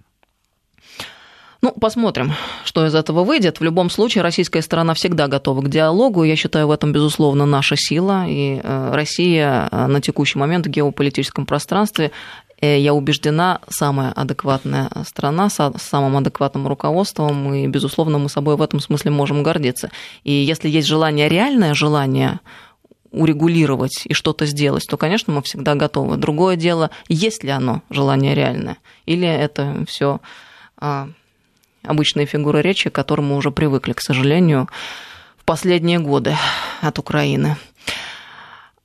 Ну, 1.61 1.71
посмотрим, 1.71 2.33
что 2.65 2.85
из 2.85 2.93
этого 2.93 3.23
выйдет. 3.23 3.59
В 3.59 3.63
любом 3.63 3.89
случае, 3.89 4.21
российская 4.21 4.61
сторона 4.61 4.93
всегда 4.93 5.27
готова 5.27 5.61
к 5.61 5.69
диалогу. 5.69 6.23
Я 6.23 6.35
считаю, 6.35 6.67
в 6.67 6.71
этом, 6.71 6.91
безусловно, 6.91 7.47
наша 7.47 7.75
сила. 7.75 8.25
И 8.27 8.61
э, 8.63 8.91
Россия 8.93 9.67
э, 9.71 9.87
на 9.87 9.99
текущий 9.99 10.37
момент 10.37 10.67
в 10.67 10.69
геополитическом 10.69 11.47
пространстве 11.47 12.11
я 12.59 12.93
убеждена, 12.93 13.59
самая 13.69 14.11
адекватная 14.11 14.89
страна 15.05 15.49
с 15.49 15.71
самым 15.77 16.17
адекватным 16.17 16.67
руководством, 16.67 17.53
и, 17.53 17.67
безусловно, 17.67 18.17
мы 18.17 18.29
собой 18.29 18.55
в 18.55 18.63
этом 18.63 18.79
смысле 18.79 19.11
можем 19.11 19.43
гордиться. 19.43 19.91
И 20.23 20.31
если 20.31 20.67
есть 20.67 20.87
желание, 20.87 21.29
реальное 21.29 21.75
желание 21.75 22.39
урегулировать 23.19 24.03
и 24.05 24.13
что-то 24.13 24.45
сделать, 24.45 24.85
то, 24.87 24.97
конечно, 24.97 25.33
мы 25.33 25.41
всегда 25.41 25.75
готовы. 25.75 26.17
Другое 26.17 26.55
дело, 26.55 26.91
есть 27.07 27.43
ли 27.43 27.49
оно 27.49 27.81
желание 27.89 28.35
реальное, 28.35 28.77
или 29.05 29.27
это 29.27 29.85
все 29.87 30.19
а, 30.77 31.09
обычные 31.83 32.25
фигуры 32.25 32.61
речи, 32.61 32.89
к 32.89 32.95
которым 32.95 33.27
мы 33.27 33.35
уже 33.35 33.51
привыкли, 33.51 33.93
к 33.93 34.01
сожалению, 34.01 34.69
в 35.37 35.45
последние 35.45 35.99
годы 35.99 36.35
от 36.81 36.99
Украины. 36.99 37.57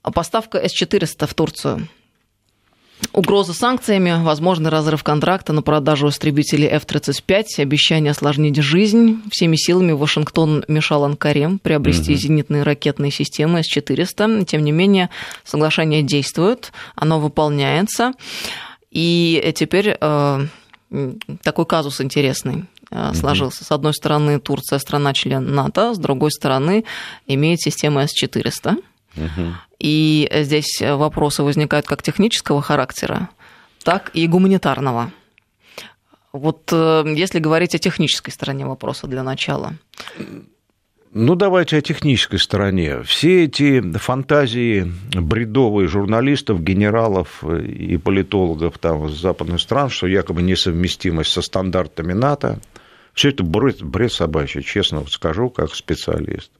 Поставка 0.02 0.58
С-400 0.58 1.26
в 1.26 1.34
Турцию– 1.34 1.88
Угроза 3.12 3.52
санкциями, 3.52 4.22
возможный 4.22 4.70
разрыв 4.70 5.02
контракта 5.02 5.52
на 5.52 5.62
продажу 5.62 6.08
истребителей 6.08 6.68
F-35, 6.68 7.44
обещание 7.58 8.12
осложнить 8.12 8.56
жизнь. 8.56 9.22
Всеми 9.30 9.56
силами 9.56 9.92
Вашингтон 9.92 10.64
мешал 10.68 11.04
Анкаре 11.04 11.58
приобрести 11.62 12.12
угу. 12.12 12.20
зенитные 12.20 12.62
ракетные 12.62 13.10
системы 13.10 13.62
С-400. 13.62 14.44
Тем 14.46 14.64
не 14.64 14.72
менее, 14.72 15.10
соглашение 15.44 16.02
действует, 16.02 16.72
оно 16.94 17.20
выполняется. 17.20 18.12
И 18.90 19.52
теперь 19.56 19.96
э, 20.00 20.46
такой 21.42 21.66
казус 21.66 22.00
интересный 22.00 22.64
э, 22.90 23.12
сложился. 23.14 23.64
С 23.64 23.72
одной 23.72 23.94
стороны, 23.94 24.38
Турция 24.38 24.78
страна-член 24.78 25.54
НАТО, 25.54 25.94
с 25.94 25.98
другой 25.98 26.30
стороны, 26.30 26.84
имеет 27.26 27.60
систему 27.60 28.00
С-400. 28.00 28.82
Угу. 29.16 29.54
И 29.78 30.30
здесь 30.32 30.80
вопросы 30.80 31.42
возникают 31.42 31.86
как 31.86 32.02
технического 32.02 32.62
характера, 32.62 33.28
так 33.82 34.10
и 34.14 34.26
гуманитарного. 34.26 35.10
Вот 36.32 36.70
э, 36.72 37.04
если 37.14 37.40
говорить 37.40 37.74
о 37.74 37.78
технической 37.78 38.32
стороне 38.32 38.66
вопроса 38.66 39.06
для 39.06 39.22
начала. 39.22 39.74
Ну, 41.14 41.34
давайте 41.34 41.76
о 41.76 41.82
технической 41.82 42.38
стороне. 42.38 43.02
Все 43.02 43.44
эти 43.44 43.82
фантазии 43.98 44.90
бредовые 45.12 45.86
журналистов, 45.86 46.62
генералов 46.62 47.44
и 47.44 47.98
политологов 47.98 48.78
там 48.78 49.06
из 49.06 49.20
западных 49.20 49.60
стран, 49.60 49.90
что 49.90 50.06
якобы 50.06 50.40
несовместимость 50.40 51.32
со 51.32 51.42
стандартами 51.42 52.14
НАТО, 52.14 52.60
все 53.12 53.28
это 53.28 53.44
бред, 53.44 53.82
бред 53.82 54.10
собачий, 54.10 54.62
честно 54.62 55.04
скажу, 55.06 55.50
как 55.50 55.74
специалист. 55.74 56.50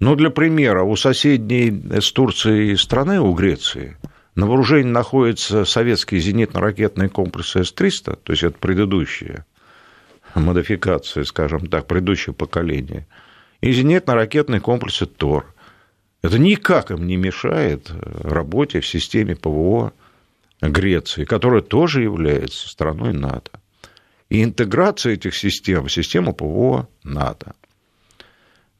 Но 0.00 0.14
для 0.14 0.30
примера, 0.30 0.84
у 0.84 0.94
соседней 0.96 1.70
с 2.00 2.12
Турцией 2.12 2.76
страны, 2.76 3.20
у 3.20 3.34
Греции, 3.34 3.96
на 4.36 4.46
вооружении 4.46 4.90
находятся 4.90 5.64
советские 5.64 6.20
зенитно-ракетные 6.20 7.08
комплексы 7.08 7.64
С-300, 7.64 8.18
то 8.22 8.32
есть 8.32 8.44
это 8.44 8.56
предыдущие 8.58 9.44
модификации, 10.36 11.22
скажем 11.22 11.66
так, 11.66 11.88
предыдущее 11.88 12.34
поколение, 12.34 13.08
и 13.60 13.72
зенитно-ракетные 13.72 14.60
комплексы 14.60 15.06
ТОР. 15.06 15.52
Это 16.22 16.38
никак 16.38 16.92
им 16.92 17.06
не 17.06 17.16
мешает 17.16 17.90
работе 17.90 18.80
в 18.80 18.86
системе 18.86 19.34
ПВО 19.34 19.92
Греции, 20.60 21.24
которая 21.24 21.62
тоже 21.62 22.02
является 22.02 22.68
страной 22.68 23.12
НАТО. 23.12 23.60
И 24.28 24.44
интеграция 24.44 25.14
этих 25.14 25.34
систем 25.34 25.86
в 25.86 25.92
систему 25.92 26.34
ПВО 26.34 26.88
НАТО– 27.02 27.54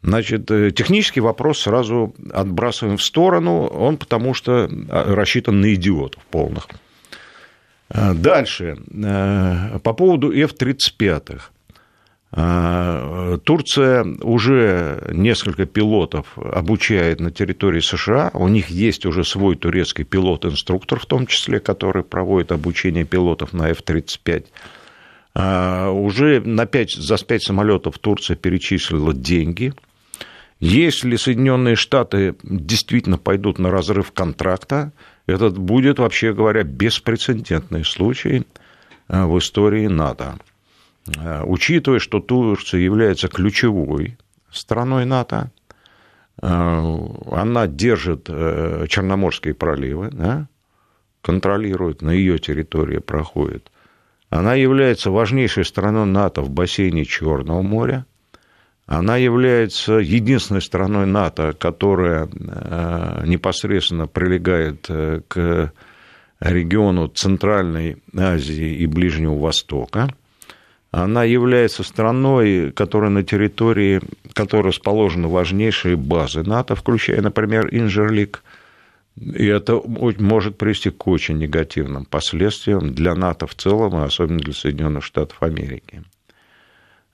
Значит, 0.02 0.50
э, 0.50 0.70
технический 0.70 1.20
вопрос 1.20 1.61
сразу 1.61 2.14
отбрасываем 2.32 2.98
в 2.98 3.02
сторону, 3.02 3.66
он 3.66 3.96
потому 3.96 4.32
что 4.32 4.70
а, 4.88 5.14
рассчитан 5.14 5.61
на 5.61 5.74
идиотов 5.74 6.22
полных. 6.30 6.68
Э, 7.90 8.14
дальше, 8.14 8.78
э, 8.90 9.78
по 9.82 9.92
поводу 9.92 10.30
F-35. 10.30 11.40
Турция 13.44 14.04
уже 14.20 15.02
несколько 15.12 15.64
пилотов 15.64 16.37
обучает 16.37 17.20
на 17.20 17.30
территории 17.30 17.80
США. 17.80 18.30
У 18.34 18.48
них 18.48 18.68
есть 18.68 19.06
уже 19.06 19.24
свой 19.24 19.56
турецкий 19.56 20.04
пилот-инструктор, 20.04 21.00
в 21.00 21.06
том 21.06 21.26
числе, 21.26 21.58
который 21.58 22.02
проводит 22.02 22.52
обучение 22.52 23.06
пилотов 23.06 23.54
на 23.54 23.70
F-35. 23.70 24.44
Уже 25.90 26.42
на 26.44 26.66
5, 26.66 26.90
за 26.96 27.16
5 27.16 27.42
самолетов 27.42 27.98
Турция 27.98 28.37
перечислила 28.37 29.14
деньги– 29.14 29.72
если 30.61 31.16
Соединенные 31.16 31.77
Штаты 31.77 32.35
действительно 32.42 33.18
пойдут 33.18 33.59
на 33.59 33.71
разрыв 33.71 34.12
контракта, 34.12 34.92
это 35.27 35.51
будет, 35.51 35.99
вообще 35.99 36.33
говоря, 36.33 36.62
беспрецедентный 36.62 37.85
случай 37.85 38.47
в 39.09 39.38
истории 39.38 39.87
НАТО. 39.87 40.38
Учитывая, 41.44 42.01
что 42.01 42.21
Турция 42.21 42.81
является 42.81 43.29
ключевой 43.29 44.18
страной 44.51 45.05
НАТО, 45.05 45.51
она 46.40 47.66
держит 47.66 48.27
Черноморские 48.27 49.55
проливы, 49.55 50.11
да, 50.12 50.49
контролирует, 51.23 52.03
на 52.03 52.11
ее 52.11 52.38
территории 52.38 52.99
проходит. 52.99 53.71
Она 54.31 54.55
является 54.55 55.11
важнейшей 55.11 55.64
страной 55.64 56.07
НАТО 56.07 56.42
в 56.42 56.51
бассейне 56.51 57.05
Черного 57.05 57.62
моря. 57.62 58.07
Она 58.88 59.18
является 59.18 59.98
единственной 59.98 60.62
страной 60.62 61.07
НАТО, 61.07 61.53
которая 61.53 62.27
э, 62.27 63.22
непосредственно 63.27 64.07
прилегает 64.07 64.87
э, 64.88 65.20
к 65.29 65.72
региону 66.40 67.09
Центральной 67.09 67.98
Азии 68.16 68.77
и 68.77 68.87
Ближнего 68.87 69.38
Востока. 69.38 70.09
Она 70.90 71.24
является 71.24 71.83
страной, 71.83 72.72
которая 72.72 73.11
на 73.11 73.22
территории 73.22 74.01
которой 74.33 74.68
расположены 74.68 75.29
важнейшие 75.29 75.96
базы 75.96 76.42
НАТО, 76.42 76.74
включая, 76.74 77.20
например, 77.20 77.68
Инжерлик– 77.70 78.42
и 79.20 79.46
это 79.46 79.81
может 79.85 80.59
привести 80.59 80.90
к 80.90 81.07
очень 81.09 81.38
негативным 81.38 82.05
последствиям 82.05 82.94
для 82.94 83.14
НАТО 83.14 83.46
в 83.46 83.55
целом, 83.55 84.01
и 84.01 84.05
особенно 84.05 84.38
для 84.38 84.53
Соединенных 84.53 85.05
Штатов 85.05 85.42
Америки. 85.42 86.05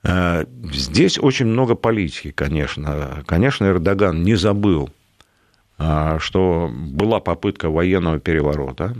Э, 0.05 0.45
здесь 0.71 1.19
очень 1.19 1.47
много 1.47 1.75
политики, 1.75 2.31
конечно. 2.31 3.23
Конечно, 3.25 3.65
Эрдоган 3.65 4.23
не 4.23 4.35
забыл, 4.35 4.89
э, 5.77 6.17
что 6.19 6.71
была 6.73 7.19
попытка 7.19 7.69
военного 7.69 8.19
переворота. 8.19 8.95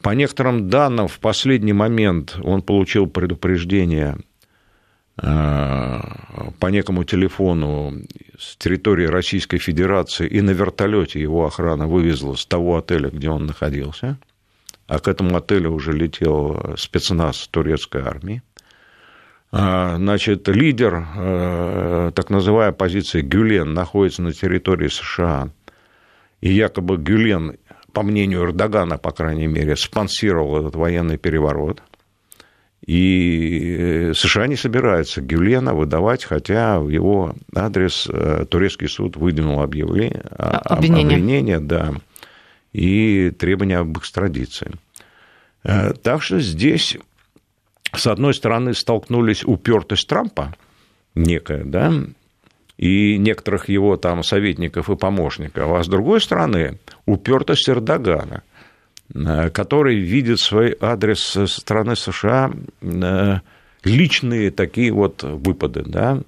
По 0.00 0.10
некоторым 0.10 0.68
данным, 0.68 1.06
в 1.06 1.18
последний 1.20 1.72
момент 1.72 2.36
он 2.42 2.62
получил 2.62 3.06
предупреждение 3.06 4.16
Э, 5.20 6.00
по 6.58 6.68
некому 6.68 7.04
телефону 7.04 7.92
с 8.38 8.56
территории 8.56 9.06
Российской 9.06 9.58
Федерации, 9.58 10.26
и 10.26 10.40
на 10.40 10.52
вертолете 10.52 11.20
его 11.20 11.44
охрана 11.44 11.86
вывезла 11.86 12.34
с 12.34 12.46
того 12.46 12.78
отеля, 12.78 13.10
где 13.10 13.28
он 13.28 13.46
находился, 13.46 14.18
а 14.86 14.98
к 14.98 15.08
этому 15.08 15.36
отелю 15.36 15.72
уже 15.72 15.92
летел 15.92 16.74
спецназ 16.78 17.46
турецкой 17.48 18.02
армии. 18.02 18.42
Э, 19.52 19.96
значит, 19.96 20.48
лидер 20.48 21.06
э, 21.16 22.12
так 22.14 22.30
называемой 22.30 22.70
оппозиции 22.70 23.20
Гюлен 23.20 23.74
находится 23.74 24.22
на 24.22 24.32
территории 24.32 24.88
США, 24.88 25.50
и 26.40 26.52
якобы 26.52 26.96
Гюлен, 26.96 27.58
по 27.92 28.02
мнению 28.02 28.44
Эрдогана, 28.44 28.98
по 28.98 29.10
крайней 29.12 29.46
мере, 29.46 29.76
спонсировал 29.76 30.58
этот 30.58 30.74
военный 30.74 31.18
переворот– 31.18 31.82
и 32.86 33.76
э, 33.78 34.14
США 34.14 34.48
не 34.48 34.56
собираются 34.56 35.20
Гюлена 35.20 35.72
выдавать, 35.72 36.24
хотя 36.24 36.80
в 36.80 36.88
его 36.88 37.34
адрес 37.54 38.08
э, 38.10 38.44
турецкий 38.50 38.88
суд 38.88 39.16
выдвинул 39.16 39.60
объявление, 39.62 40.24
а, 40.30 40.58
обвинение. 40.58 41.16
обвинение 41.16 41.60
да, 41.60 41.94
и 42.72 43.30
требования 43.30 43.78
об 43.78 43.96
экстрадиции. 43.96 44.72
Так 45.62 46.22
что 46.22 46.40
здесь, 46.40 46.98
с 47.94 48.06
одной 48.06 48.34
стороны, 48.34 48.74
столкнулись 48.74 49.44
упертость 49.44 50.08
Трампа, 50.08 50.54
некая, 51.14 51.64
да, 51.64 51.92
и 52.78 53.16
некоторых 53.18 53.68
его 53.68 53.96
там 53.96 54.22
советников 54.22 54.90
и 54.90 54.96
помощников, 54.96 55.70
а 55.70 55.82
с 55.82 55.88
другой 55.88 56.20
стороны, 56.20 56.78
упертость 57.06 57.68
Эрдогана– 57.68 58.42
Э, 59.14 59.50
который 59.50 59.96
видит 59.96 60.40
свой 60.40 60.76
адрес 60.80 61.20
со 61.20 61.46
стороны 61.46 61.96
США 61.96 62.50
э, 62.80 63.38
личные 63.84 64.50
такие 64.50 64.90
вот 64.90 65.22
выпады, 65.22 65.82
да, 65.84 66.20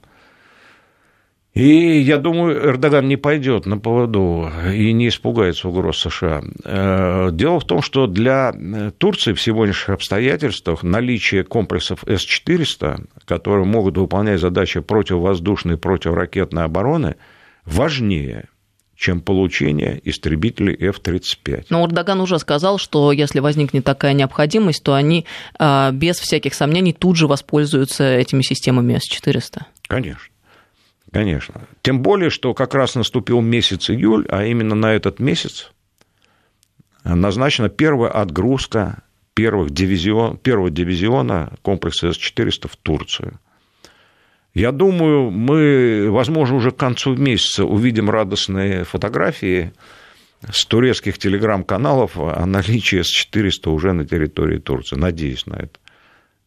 и 1.54 2.00
я 2.00 2.18
думаю, 2.18 2.70
Эрдоган 2.70 3.06
не 3.06 3.16
пойдет 3.16 3.64
на 3.64 3.78
поводу 3.78 4.50
и 4.72 4.92
не 4.92 5.08
испугается 5.08 5.68
угроз 5.68 5.98
США. 5.98 6.42
Э, 6.64 7.30
дело 7.32 7.60
в 7.60 7.64
том, 7.64 7.80
что 7.80 8.08
для 8.08 8.52
Турции 8.98 9.32
в 9.32 9.40
сегодняшних 9.40 9.90
обстоятельствах 9.90 10.82
наличие 10.82 11.44
комплексов 11.44 12.02
С-400, 12.06 13.06
которые 13.24 13.66
могут 13.66 13.96
выполнять 13.96 14.40
задачи 14.40 14.80
противовоздушной 14.80 15.74
и 15.74 15.78
противоракетной 15.78 16.64
обороны, 16.64 17.14
важнее, 17.64 18.48
чем 18.96 19.20
получение 19.20 20.00
истребителей 20.02 20.74
F-35. 20.88 21.66
Но 21.70 21.84
Урдаган 21.84 22.20
уже 22.20 22.38
сказал, 22.40 22.78
что 22.78 23.12
если 23.12 23.38
возникнет 23.38 23.84
такая 23.84 24.12
необходимость, 24.12 24.82
то 24.82 24.94
они 24.94 25.24
а, 25.58 25.92
без 25.92 26.18
всяких 26.18 26.54
сомнений 26.54 26.92
тут 26.92 27.16
же 27.16 27.26
воспользуются 27.26 28.04
этими 28.04 28.42
системами 28.42 28.98
С-400. 28.98 29.62
Конечно. 29.86 30.33
Конечно. 31.14 31.60
Тем 31.82 32.02
более, 32.02 32.28
что 32.28 32.54
как 32.54 32.74
раз 32.74 32.96
наступил 32.96 33.40
месяц 33.40 33.88
июль, 33.88 34.26
а 34.30 34.44
именно 34.44 34.74
на 34.74 34.92
этот 34.92 35.20
месяц 35.20 35.70
назначена 37.04 37.68
первая 37.68 38.10
отгрузка 38.10 39.04
первых 39.34 39.70
дивизион, 39.70 40.38
первого 40.38 40.70
дивизиона 40.70 41.52
комплекса 41.62 42.12
С-400 42.12 42.68
в 42.68 42.76
Турцию. 42.76 43.38
Я 44.54 44.72
думаю, 44.72 45.30
мы, 45.30 46.08
возможно, 46.10 46.56
уже 46.56 46.72
к 46.72 46.76
концу 46.76 47.14
месяца 47.14 47.64
увидим 47.64 48.10
радостные 48.10 48.82
фотографии 48.82 49.72
с 50.50 50.64
турецких 50.66 51.18
телеграм-каналов 51.18 52.18
о 52.18 52.44
наличии 52.44 53.02
С-400 53.02 53.70
уже 53.70 53.92
на 53.92 54.04
территории 54.04 54.58
Турции. 54.58 54.96
Надеюсь 54.96 55.46
на 55.46 55.54
это. 55.54 55.78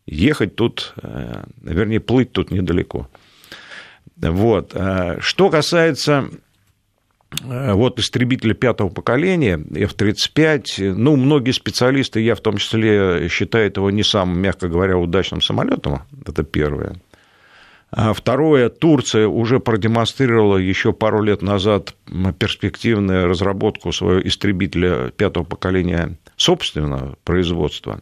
Ехать 0.05 0.57
тут, 0.57 0.93
э, 1.01 1.45
вернее, 1.61 2.01
плыть 2.01 2.33
тут 2.33 2.51
недалеко. 2.51 3.09
Вот. 4.15 4.71
Э, 4.73 5.17
что 5.19 5.49
касается 5.49 6.29
э, 7.43 7.73
вот 7.73 7.99
истребителя 7.99 8.53
пятого 8.53 8.89
поколения, 8.89 9.57
F-35, 9.57 10.93
ну, 10.93 11.15
многие 11.15 11.51
специалисты, 11.51 12.21
я 12.21 12.35
в 12.35 12.41
том 12.41 12.57
числе, 12.57 13.27
считают 13.29 13.77
его 13.77 13.91
не 13.91 14.03
самым, 14.03 14.39
мягко 14.39 14.67
говоря, 14.67 14.97
удачным 14.97 15.41
самолетом, 15.41 16.03
это 16.25 16.43
первое. 16.43 16.97
А 17.89 18.13
второе, 18.13 18.69
Турция 18.69 19.27
уже 19.27 19.59
продемонстрировала 19.59 20.57
еще 20.57 20.91
пару 20.91 21.21
лет 21.21 21.41
назад 21.41 21.95
перспективную 22.37 23.27
разработку 23.27 23.93
своего 23.93 24.21
истребителя 24.21 25.11
пятого 25.11 25.45
поколения 25.45 26.17
собственного 26.35 27.17
производства. 27.23 28.01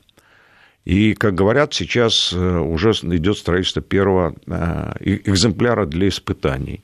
И, 0.86 1.16
как 1.16 1.34
говорят, 1.34 1.74
сейчас 1.74 2.32
э, 2.32 2.38
уже 2.38 2.92
идет 2.92 3.38
строительство 3.38 3.82
первого 3.82 4.36
э, 4.46 5.20
экземпляра 5.26 5.88
для 5.88 6.08
испытаний. 6.08 6.84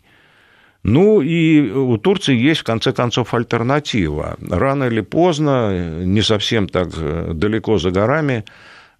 Ну 0.83 1.21
и 1.21 1.69
у 1.69 1.97
Турции 1.97 2.35
есть, 2.35 2.61
в 2.61 2.63
конце 2.63 2.91
концов, 2.91 3.35
альтернатива. 3.35 4.37
Рано 4.41 4.85
или 4.85 5.01
поздно, 5.01 6.03
не 6.03 6.23
совсем 6.23 6.67
так 6.67 6.89
э, 6.97 7.33
далеко 7.33 7.77
за 7.77 7.91
горами, 7.91 8.43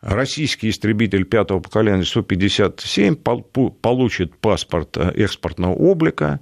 российский 0.02 0.70
истребитель 0.70 1.26
пятого 1.26 1.60
поколения 1.60 2.04
Су-57 2.04 3.16
получит 3.82 4.38
паспорт 4.38 4.98
э, 4.98 5.12
экспортного 5.16 5.74
облика, 5.74 6.42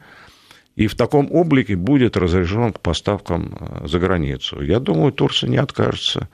и 0.75 0.87
в 0.87 0.95
таком 0.95 1.31
облике 1.31 1.77
будет 1.77 2.17
разрешен 2.17 2.73
к 2.73 2.81
поставкам 2.81 3.57
э, 3.57 3.87
за 3.87 3.99
границу. 3.99 4.61
Я 4.61 4.81
думаю, 4.81 5.13
Турция 5.13 5.49
не 5.49 5.57
откажется 5.57 6.27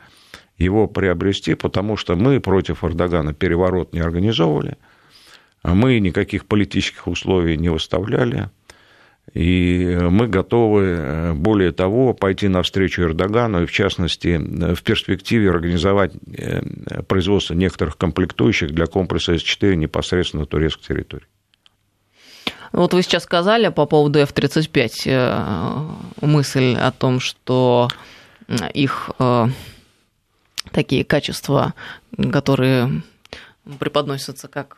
его 0.58 0.88
приобрести, 0.88 1.56
потому 1.56 1.98
что 1.98 2.15
мы 2.15 2.39
против 2.39 2.84
Эрдогана 2.84 3.34
переворот 3.34 3.94
не 3.94 4.00
организовывали, 4.00 4.78
а 5.63 5.74
мы 5.74 6.00
никаких 6.00 6.46
политических 6.46 7.08
условий 7.08 7.58
не 7.58 7.70
выставляли. 7.70 8.50
И 9.34 9.98
мы 10.02 10.28
готовы, 10.28 10.84
э, 10.84 11.34
более 11.34 11.72
того, 11.72 12.13
пойти 12.13 12.48
навстречу 12.48 13.02
Эрдогану 13.02 13.63
и, 13.63 13.65
в 13.65 13.72
частности, 13.72 14.38
в 14.38 14.82
перспективе 14.84 15.50
организовать 15.50 16.13
э, 16.38 16.62
производство 17.08 17.56
некоторых 17.56 17.98
комплектующих 17.98 18.72
для 18.72 18.86
комплекса 18.86 19.34
С-4 19.34 19.76
непосредственно 19.76 20.41
на 20.41 20.48
турецкой 20.48 20.88
территории. 20.88 21.26
Вот 22.72 22.94
вы 22.94 23.02
сейчас 23.02 23.24
сказали 23.24 23.70
по 23.70 23.88
поводу 23.88 24.20
F-35 24.20 24.91
э, 25.06 26.26
мысль 26.26 26.76
о 26.76 26.91
том, 26.91 27.20
что 27.20 27.89
их 28.76 29.10
такие 30.71 31.04
качества, 31.04 31.73
которые 32.32 33.04
преподносятся 33.80 34.47
как 34.47 34.78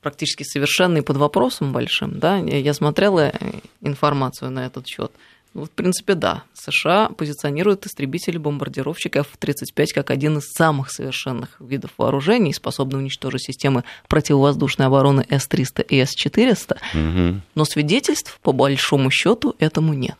практически 0.00 0.42
совершенный 0.42 1.02
под 1.02 1.16
вопросом 1.16 1.72
большим, 1.72 2.18
да, 2.18 2.36
я 2.38 2.74
смотрела 2.74 3.28
э, 3.28 3.32
информацию 3.80 4.50
на 4.50 4.66
этот 4.66 4.86
счет. 4.86 5.12
В 5.54 5.66
принципе, 5.66 6.14
да. 6.14 6.44
США 6.54 7.10
позиционируют 7.10 7.84
истребители-бомбардировщик 7.86 9.16
F-35 9.16 9.86
как 9.94 10.10
один 10.10 10.38
из 10.38 10.50
самых 10.50 10.90
совершенных 10.90 11.60
видов 11.60 11.90
вооружений, 11.98 12.54
способный 12.54 13.00
уничтожить 13.00 13.44
системы 13.44 13.84
противовоздушной 14.08 14.86
обороны 14.86 15.26
С-300 15.28 15.82
и 15.82 16.00
С-400. 16.00 16.78
Угу. 16.94 17.40
Но 17.54 17.64
свидетельств, 17.66 18.38
по 18.42 18.52
большому 18.52 19.10
счету, 19.10 19.54
этому 19.58 19.92
нет. 19.92 20.16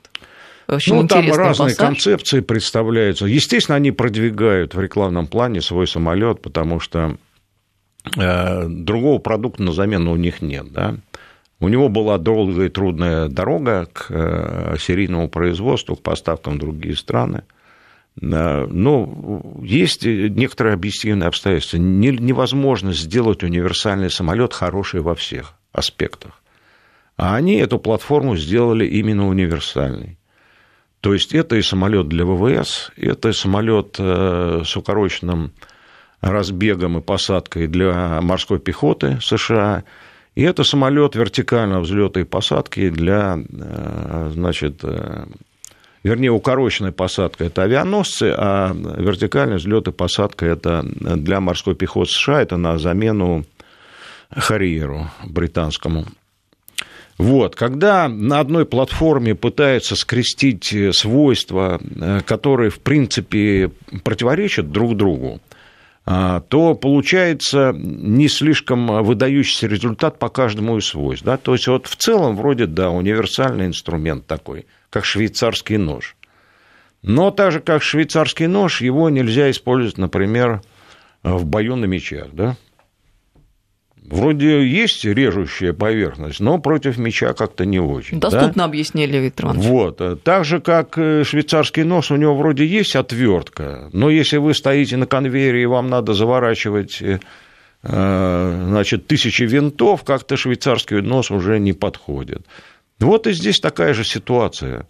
Очень 0.69 0.95
ну, 0.95 1.09
там 1.09 1.27
разные 1.33 1.71
пассаж. 1.71 1.77
концепции 1.77 2.41
представляются. 2.41 3.27
Естественно, 3.27 3.77
они 3.77 3.91
продвигают 3.91 4.75
в 4.75 4.81
рекламном 4.81 5.27
плане 5.27 5.61
свой 5.61 5.87
самолет, 5.87 6.41
потому 6.41 6.81
что 6.81 7.17
э, 8.17 8.69
другого 8.69 9.19
продукта 9.19 9.63
на 9.63 9.73
замену 9.73 10.13
у 10.13 10.17
них 10.17 10.41
нет. 10.43 10.73
Да? 10.73 10.97
У 11.61 11.69
него 11.69 11.89
была 11.89 12.19
долгая 12.19 12.67
и 12.67 12.71
трудная 12.71 13.29
дорога 13.29 13.87
к 13.93 14.07
э, 14.09 14.77
серийному 14.79 15.29
производству, 15.29 15.97
к 15.97 16.03
поставкам 16.03 16.55
в 16.55 16.59
другие 16.59 16.97
страны. 16.97 17.43
Э, 18.21 18.67
но 18.67 19.43
есть 19.63 20.05
некоторые 20.05 20.75
объективные 20.75 21.29
обстоятельства. 21.29 21.77
Невозможно 21.79 22.93
сделать 22.93 23.43
универсальный 23.43 24.11
самолет 24.11 24.53
хороший 24.53 25.01
во 25.01 25.15
всех 25.15 25.55
аспектах. 25.73 26.43
А 27.17 27.37
они 27.37 27.57
эту 27.57 27.79
платформу 27.79 28.37
сделали 28.37 28.87
именно 28.87 29.29
универсальной. 29.29 30.19
То 31.03 31.13
есть 31.15 31.35
это 31.35 31.57
и 31.57 31.63
самолет 31.63 32.09
для 32.09 32.25
ВВС, 32.25 32.93
это 32.97 33.31
и 33.31 33.33
самолет 33.33 33.97
э, 33.99 34.63
с 34.65 34.77
укороченным 34.77 35.51
разбегом 36.21 36.99
и 36.99 37.01
посадкой 37.01 37.67
для 37.67 38.21
морской 38.23 38.61
пехоты 38.61 39.19
США, 39.21 39.83
и 40.37 40.43
это 40.43 40.63
самолет 40.63 41.17
вертикального 41.17 41.81
взлета 41.81 42.21
и 42.21 42.25
посадки 42.25 42.89
для, 42.89 43.37
э, 43.37 44.31
значит, 44.33 44.79
э, 44.85 45.25
вернее, 46.05 46.31
укороченная 46.31 46.93
посадка– 46.93 47.45
это 47.47 47.65
авианосцы, 47.65 48.33
а 48.39 48.73
вертикальный 48.73 49.57
взлет 49.57 49.89
и 49.89 49.91
посадка– 49.91 50.47
это 50.47 50.85
для 50.85 51.41
морской 51.41 51.75
пехоты 51.75 52.13
США, 52.13 52.43
это 52.43 52.57
на 52.57 52.79
замену 52.79 53.45
Харьеру 54.31 55.11
британскому. 55.25 56.07
Вот, 57.23 57.55
когда 57.55 58.09
на 58.09 58.41
одной 58.41 58.67
платформе 58.67 59.37
пытаются 59.37 59.95
скрестить 59.95 60.75
свойства, 60.93 61.81
э, 61.81 62.21
которые, 62.27 62.71
в 62.71 62.81
принципе, 62.81 63.71
противоречат 64.03 64.73
друг 64.73 64.97
другу, 64.97 65.41
а, 66.05 66.41
то 66.41 66.75
получается 66.75 67.73
не 67.77 68.29
слишком 68.29 69.05
выдающийся 69.05 69.69
результат 69.69 70.19
по 70.19 70.31
каждому 70.31 70.79
из 70.79 70.87
свойств. 70.87 71.25
Да? 71.25 71.37
То 71.37 71.53
есть 71.53 71.69
вот 71.69 71.87
в 71.87 71.95
целом 71.95 72.35
вроде, 72.35 72.67
да, 72.67 72.91
универсальный 72.91 73.67
инструмент 73.67 74.27
такой, 74.27 74.67
как 74.91 75.05
швейцарский 75.05 75.77
нож. 75.77 76.17
Но 77.03 77.31
так 77.31 77.53
же, 77.53 77.61
как 77.61 77.85
швейцарский 77.85 78.49
нож, 78.49 78.81
его 78.81 79.11
нельзя 79.11 79.49
использовать, 79.49 79.97
например, 79.97 80.61
в 81.23 81.45
бою 81.45 81.77
на 81.77 81.85
мечах. 81.85 82.31
Да? 82.33 82.57
Вроде 84.05 84.67
есть 84.67 85.05
режущая 85.05 85.73
поверхность, 85.73 86.41
но 86.41 86.59
против 86.59 86.99
меча 86.99 87.33
как-то 87.35 87.65
не 87.65 87.81
очень. 87.81 88.21
Доступно 88.21 88.53
да? 88.55 88.65
объяснили, 88.65 89.17
Виктор 89.19 89.47
Иванович. 89.47 89.67
Вот. 89.67 90.23
Так 90.25 90.45
же, 90.45 90.61
как 90.61 90.99
э, 90.99 91.25
швейцарский 91.25 91.85
нож, 91.85 92.11
у 92.11 92.17
него 92.17 92.35
вроде 92.35 92.67
есть 92.67 92.97
отвертка, 92.97 93.89
но 93.93 94.11
если 94.11 94.39
вы 94.39 94.55
стоите 94.55 94.97
на 94.97 95.07
конвейере 95.07 95.63
и 95.63 95.67
вам 95.67 95.89
надо 95.89 96.15
заворачивать 96.15 97.01
э, 97.01 97.19
значит, 97.83 99.07
тысячи 99.07 99.45
винтов, 99.45 100.03
как-то 100.05 100.37
швейцарский 100.37 101.01
нос 101.01 101.31
уже 101.31 101.59
не 101.61 101.73
подходит. 101.73 102.45
Вот 102.99 103.27
и 103.27 103.33
здесь 103.33 103.61
такая 103.61 103.95
же 103.95 104.05
ситуация. 104.05 104.87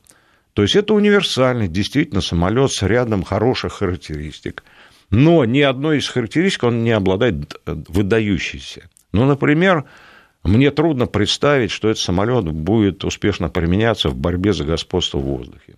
То 0.55 0.63
есть 0.63 0.77
это 0.77 0.95
универсальный, 0.95 1.69
действительно, 1.69 2.21
самолет 2.21 2.73
с 2.73 2.83
рядом 2.83 3.23
хороших 3.23 3.75
характеристик. 3.75 4.65
Но 5.11 5.45
ни 5.45 5.61
одной 5.61 5.99
из 5.99 6.09
характеристик 6.09 6.65
он 6.65 6.83
не 6.83 6.91
обладает 6.91 7.61
выдающейся. 7.67 8.89
Ну, 9.13 9.27
например, 9.27 9.85
мне 10.43 10.71
трудно 10.71 11.07
представить, 11.07 11.71
что 11.71 11.89
этот 11.89 12.03
самолет 12.03 12.45
будет 12.45 13.05
успешно 13.05 13.49
применяться 13.49 14.09
в 14.09 14.17
борьбе 14.17 14.53
за 14.53 14.65
господство 14.65 15.19
в 15.19 15.23
воздухе. 15.23 15.75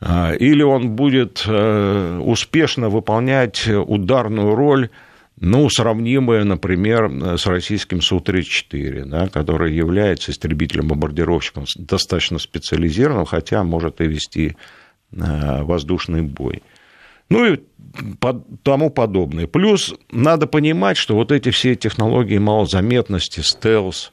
А, 0.00 0.32
или 0.32 0.62
он 0.62 0.90
будет 0.90 1.44
э, 1.46 2.20
успешно 2.22 2.88
выполнять 2.88 3.66
ударную 3.66 4.54
роль, 4.54 4.90
ну, 5.40 5.68
сравнимую, 5.70 6.44
например, 6.44 7.38
с 7.38 7.46
российским 7.46 8.00
Су-34, 8.00 9.04
да, 9.04 9.28
который 9.28 9.72
является 9.72 10.32
истребителем-бомбардировщиком 10.32 11.64
достаточно 11.76 12.38
специализированным, 12.38 13.24
хотя 13.24 13.62
может 13.62 14.00
и 14.00 14.06
вести 14.06 14.56
э, 15.12 15.62
воздушный 15.62 16.22
бой. 16.22 16.62
Ну 17.28 17.54
и 17.54 17.60
тому 18.62 18.90
подобное. 18.90 19.46
Плюс 19.46 19.94
надо 20.10 20.46
понимать, 20.46 20.96
что 20.96 21.14
вот 21.14 21.32
эти 21.32 21.50
все 21.50 21.74
технологии 21.74 22.38
малозаметности, 22.38 23.40
стелс, 23.40 24.12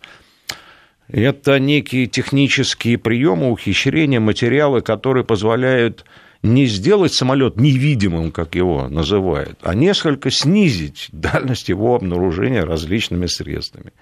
это 1.07 1.59
некие 1.59 2.07
технические 2.07 2.97
приемы, 2.97 3.51
ухищрения, 3.51 4.19
материалы, 4.19 4.81
которые 4.81 5.23
позволяют 5.23 6.05
не 6.41 6.65
сделать 6.65 7.13
самолет 7.13 7.57
невидимым, 7.57 8.31
как 8.31 8.55
его 8.55 8.87
называют, 8.87 9.59
а 9.61 9.73
несколько 9.73 10.29
снизить 10.29 11.09
дальность 11.11 11.69
его 11.69 11.95
обнаружения 11.95 12.63
различными 12.63 13.25
средствами. 13.25 13.93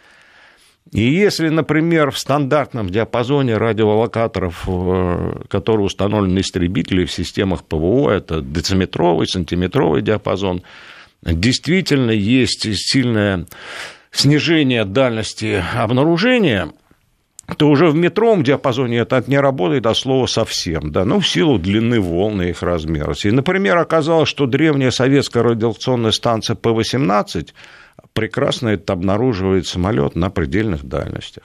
И 0.92 1.02
если, 1.02 1.50
например, 1.50 2.12
в 2.12 2.20
стандартном 2.20 2.90
диапазоне 2.90 3.58
радиолокаторов, 3.58 4.64
э, 4.68 5.42
которые 5.50 5.86
установлены 5.86 6.36
на 6.36 6.40
истребители 6.40 7.06
в 7.06 7.12
системах 7.12 7.64
ПВО, 7.64 8.12
это 8.12 8.42
дециметровый, 8.42 9.28
сантиметровый 9.28 10.02
диапазон, 10.02 10.62
действительно 11.24 12.12
есть 12.12 12.68
сильное 12.76 13.46
снижение 14.12 14.86
дальности 14.86 15.64
обнаружения, 15.76 16.72
то 17.58 17.70
уже 17.70 17.88
в 17.88 17.96
метровом 17.96 18.44
диапазоне 18.44 19.00
это 19.00 19.24
не 19.28 19.38
работает 19.38 19.86
от 19.86 19.98
слова 19.98 20.28
совсем, 20.28 20.92
да, 20.92 21.04
ну, 21.04 21.20
в 21.20 21.28
силу 21.28 21.60
длины 21.60 22.00
волны 22.00 22.50
их 22.50 22.64
размера. 22.64 23.16
И, 23.24 23.32
например, 23.32 23.78
оказалось, 23.78 24.30
что 24.30 24.46
древняя 24.46 24.92
советская 24.92 25.44
радиационная 25.44 26.12
станция 26.12 26.56
П-18 26.56 27.50
прекрасно 28.14 28.70
это 28.70 28.94
обнаруживает 28.94 29.68
самолет 29.68 30.16
на 30.16 30.30
предельных 30.30 30.86
дальностях. 30.86 31.44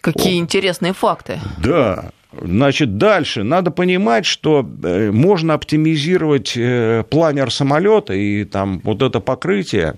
Какие 0.00 0.36
О. 0.36 0.38
интересные 0.38 0.92
факты. 0.92 1.40
Да. 1.62 2.10
Значит, 2.32 2.96
дальше 2.96 3.42
надо 3.42 3.70
понимать, 3.70 4.24
что 4.24 4.64
э, 4.84 5.10
можно 5.10 5.54
оптимизировать 5.54 6.56
э, 6.56 7.04
планер 7.10 7.52
самолета 7.52 8.14
и 8.14 8.44
там 8.44 8.80
вот 8.84 9.02
это 9.02 9.18
покрытие 9.18 9.96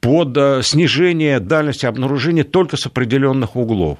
под 0.00 0.36
э, 0.36 0.62
снижение 0.64 1.38
дальности 1.38 1.86
обнаружения 1.86 2.42
только 2.42 2.76
с 2.76 2.86
определенных 2.86 3.54
углов. 3.54 3.98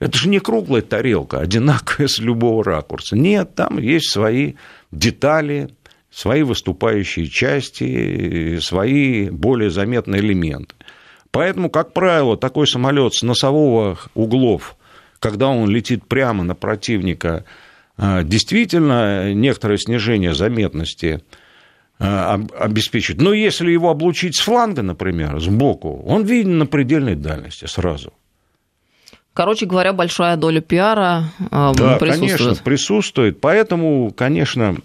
Это 0.00 0.18
же 0.18 0.28
не 0.28 0.38
круглая 0.38 0.82
тарелка, 0.82 1.38
одинаковая 1.38 2.08
с 2.08 2.18
любого 2.18 2.62
ракурса. 2.62 3.16
Нет, 3.16 3.54
там 3.54 3.78
есть 3.78 4.10
свои 4.10 4.54
детали, 4.90 5.70
свои 6.12 6.42
выступающие 6.42 7.26
части, 7.26 8.58
свои 8.60 9.30
более 9.30 9.70
заметные 9.70 10.20
элементы. 10.20 10.74
Поэтому, 11.30 11.70
как 11.70 11.94
правило, 11.94 12.36
такой 12.36 12.66
самолет 12.66 13.14
с 13.14 13.22
носового 13.22 13.98
углов, 14.14 14.76
когда 15.18 15.48
он 15.48 15.70
летит 15.70 16.06
прямо 16.06 16.44
на 16.44 16.54
противника, 16.54 17.44
а, 17.96 18.22
действительно 18.22 19.32
некоторое 19.32 19.78
снижение 19.78 20.34
заметности 20.34 21.22
а, 21.98 22.38
обеспечивает. 22.58 23.22
Но 23.22 23.32
если 23.32 23.70
его 23.70 23.88
облучить 23.88 24.36
с 24.36 24.40
фланга, 24.40 24.82
например, 24.82 25.40
сбоку, 25.40 26.02
он 26.06 26.24
виден 26.24 26.58
на 26.58 26.66
предельной 26.66 27.14
дальности 27.14 27.64
сразу. 27.64 28.12
Короче 29.32 29.64
говоря, 29.64 29.94
большая 29.94 30.36
доля 30.36 30.60
пиара 30.60 31.24
да, 31.50 31.72
присутствует. 31.72 32.38
конечно, 32.38 32.54
присутствует. 32.62 33.40
Поэтому, 33.40 34.12
конечно, 34.14 34.76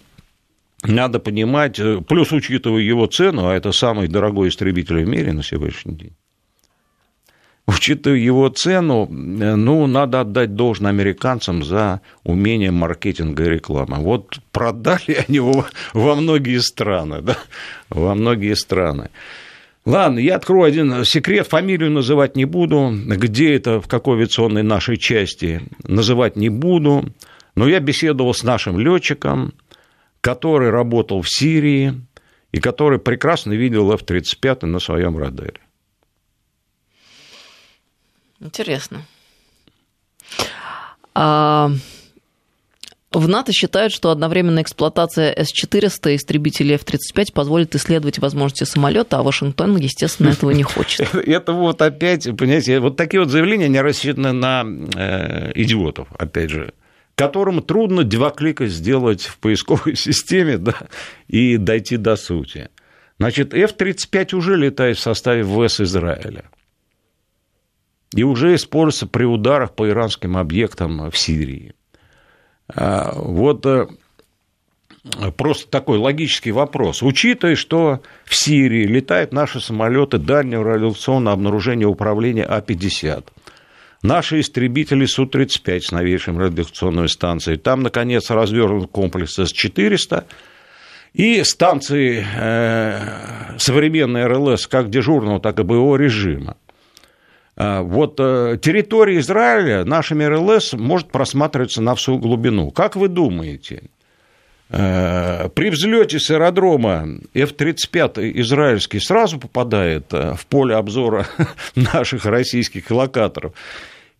надо 0.84 1.18
понимать, 1.18 1.78
э, 1.78 2.00
плюс 2.06 2.32
учитывая 2.32 2.82
его 2.82 3.06
цену, 3.06 3.48
а 3.48 3.54
это 3.54 3.72
самый 3.72 4.08
дорогой 4.08 4.48
истребитель 4.48 5.04
в 5.04 5.08
мире 5.08 5.32
на 5.32 5.42
сегодняшний 5.42 5.94
день, 5.94 6.12
учитывая 7.66 8.18
его 8.18 8.48
цену, 8.48 9.08
э, 9.10 9.54
ну, 9.56 9.86
надо 9.86 10.20
отдать 10.20 10.54
должное 10.54 10.90
американцам 10.90 11.64
за 11.64 12.00
умение 12.22 12.70
маркетинга 12.70 13.44
и 13.44 13.50
рекламы. 13.50 13.96
Вот 13.96 14.38
продали 14.52 15.24
они 15.28 15.36
его 15.36 15.66
во 15.94 16.14
многие 16.14 16.60
страны, 16.60 17.22
да, 17.22 17.36
во 17.90 18.14
многие 18.14 18.54
страны. 18.54 19.10
Ладно, 19.84 20.18
я 20.18 20.36
открою 20.36 20.64
один 20.64 21.04
секрет, 21.04 21.46
фамилию 21.46 21.90
называть 21.90 22.36
не 22.36 22.44
буду, 22.44 22.92
где 22.92 23.54
это, 23.54 23.80
в 23.80 23.88
какой 23.88 24.18
авиационной 24.18 24.62
нашей 24.62 24.98
части, 24.98 25.62
называть 25.82 26.36
не 26.36 26.50
буду, 26.50 27.06
но 27.54 27.66
я 27.66 27.80
беседовал 27.80 28.34
с 28.34 28.42
нашим 28.42 28.78
летчиком, 28.78 29.54
который 30.20 30.70
работал 30.70 31.22
в 31.22 31.28
Сирии 31.28 32.00
и 32.52 32.60
который 32.60 32.98
прекрасно 32.98 33.52
видел 33.52 33.92
F-35 33.92 34.66
на 34.66 34.78
своем 34.78 35.18
радаре. 35.18 35.60
Интересно. 38.40 39.02
А... 41.14 41.70
В 43.10 43.26
НАТО 43.26 43.52
считают, 43.52 43.92
что 43.92 44.10
одновременная 44.10 44.62
эксплуатация 44.62 45.34
С-400 45.34 46.14
истребителей 46.14 46.74
F-35 46.74 47.32
позволит 47.32 47.74
исследовать 47.74 48.18
возможности 48.18 48.64
самолета, 48.64 49.18
а 49.18 49.22
Вашингтон, 49.22 49.76
естественно, 49.76 50.28
этого 50.28 50.50
не 50.50 50.62
хочет. 50.62 51.14
Это 51.26 51.52
вот 51.54 51.80
опять, 51.80 52.24
понимаете, 52.36 52.80
вот 52.80 52.96
такие 52.96 53.20
вот 53.20 53.30
заявления, 53.30 53.68
не 53.68 53.80
рассчитаны 53.80 54.32
на 54.32 54.62
э, 54.94 55.52
идиотов, 55.54 56.08
опять 56.18 56.50
же. 56.50 56.74
Которому 57.18 57.62
трудно 57.62 58.04
два 58.04 58.30
клика 58.30 58.68
сделать 58.68 59.22
в 59.22 59.38
поисковой 59.38 59.96
системе 59.96 60.56
да, 60.56 60.74
и 61.26 61.56
дойти 61.56 61.96
до 61.96 62.14
сути. 62.14 62.70
Значит, 63.18 63.52
F-35 63.52 64.36
уже 64.36 64.56
летает 64.56 64.96
в 64.96 65.00
составе 65.00 65.42
ВС 65.42 65.80
Израиля. 65.80 66.44
И 68.14 68.22
уже 68.22 68.54
используется 68.54 69.08
при 69.08 69.24
ударах 69.24 69.74
по 69.74 69.88
иранским 69.88 70.36
объектам 70.36 71.10
в 71.10 71.18
Сирии. 71.18 71.74
А, 72.68 73.12
вот 73.16 73.66
э, 73.66 73.88
просто 75.36 75.68
такой 75.68 75.98
логический 75.98 76.52
вопрос. 76.52 77.02
Учитывая, 77.02 77.56
что 77.56 78.00
в 78.24 78.36
Сирии 78.36 78.84
летают 78.86 79.32
наши 79.32 79.60
самолеты 79.60 80.18
дальнего 80.18 80.62
радиационного 80.62 81.34
обнаружения 81.34 81.86
управления 81.88 82.44
А-50, 82.44 83.24
наши 84.02 84.40
истребители 84.40 85.06
Су-35 85.06 85.80
с 85.80 85.92
новейшей 85.92 86.36
радиационной 86.36 87.08
станцией, 87.08 87.58
там, 87.58 87.82
наконец, 87.82 88.30
развернут 88.30 88.90
комплекс 88.90 89.38
С-400, 89.38 90.24
и 91.14 91.42
станции 91.42 92.24
э, 92.36 93.58
современной 93.58 94.26
РЛС 94.26 94.66
как 94.66 94.90
дежурного, 94.90 95.40
так 95.40 95.58
и 95.58 95.62
боевого 95.62 95.96
режима. 95.96 96.56
А, 97.56 97.82
вот 97.82 98.20
э, 98.20 98.58
территория 98.62 99.18
Израиля 99.18 99.84
нашими 99.84 100.24
РЛС 100.24 100.74
может 100.74 101.10
просматриваться 101.10 101.82
на 101.82 101.94
всю 101.94 102.18
глубину. 102.18 102.70
Как 102.70 102.94
вы 102.94 103.08
думаете, 103.08 103.90
при 104.70 105.70
взлете 105.70 106.18
с 106.18 106.30
аэродрома 106.30 107.06
F-35 107.32 108.32
израильский 108.40 109.00
сразу 109.00 109.38
попадает 109.38 110.12
э, 110.12 110.34
в 110.34 110.46
поле 110.46 110.74
обзора 110.74 111.26
наших 111.74 112.26
российских 112.26 112.90
локаторов? 112.90 113.54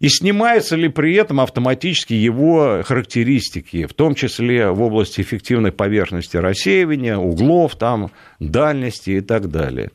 И 0.01 0.09
снимаются 0.09 0.77
ли 0.77 0.89
при 0.89 1.17
этом 1.17 1.41
автоматически 1.41 2.15
его 2.15 2.83
характеристики, 2.85 3.85
в 3.85 3.93
том 3.95 4.15
числе 4.15 4.71
в 4.71 4.81
области 4.81 5.21
эффективной 5.21 5.73
поверхности 5.73 6.37
рассеивания, 6.37 7.17
углов, 7.17 7.77
там, 7.77 8.11
дальности 8.39 9.11
и 9.11 9.21
так 9.21 9.51
далее. 9.51 9.91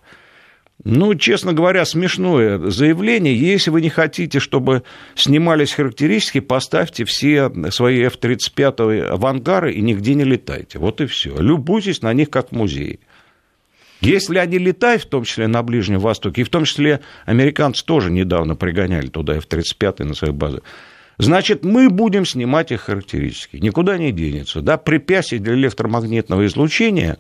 Ну, 0.84 1.16
честно 1.16 1.54
говоря, 1.54 1.86
смешное 1.86 2.58
заявление. 2.70 3.36
Если 3.36 3.70
вы 3.70 3.82
не 3.82 3.90
хотите, 3.90 4.40
чтобы 4.40 4.84
снимались 5.16 5.74
характеристики, 5.74 6.42
поставьте 6.42 7.06
все 7.06 7.50
свои 7.72 8.02
F-35 8.02 9.16
в 9.16 9.26
ангары 9.26 9.74
и 9.74 9.82
нигде 9.82 10.14
не 10.14 10.26
летайте. 10.26 10.80
Вот 10.80 11.00
и 11.00 11.06
все. 11.06 11.38
Любуйтесь 11.38 12.02
на 12.02 12.12
них, 12.14 12.30
как 12.30 12.50
в 12.50 12.52
музее. 12.52 13.00
Если 14.02 14.38
они 14.38 14.58
летают, 14.58 15.04
в 15.04 15.10
том 15.10 15.24
числе 15.24 15.48
на 15.48 15.64
Ближнем 15.64 16.00
Востоке, 16.00 16.42
и 16.42 16.44
в 16.44 16.50
том 16.50 16.66
числе 16.66 17.00
американцы 17.26 17.86
тоже 17.86 18.12
недавно 18.12 18.56
пригоняли 18.56 19.08
туда 19.08 19.38
F-35 19.38 20.04
на 20.04 20.14
своих 20.14 20.36
базах, 20.36 20.64
значит, 21.18 21.64
мы 21.64 21.90
будем 21.90 22.26
снимать 22.26 22.74
их 22.74 22.82
характеристики. 22.82 23.56
Никуда 23.56 23.98
не 23.98 24.12
денется. 24.12 24.60
Да? 24.60 24.76
Препятствий 24.76 25.40
для 25.40 25.54
электромагнитного 25.54 26.46
излучения 26.46 27.18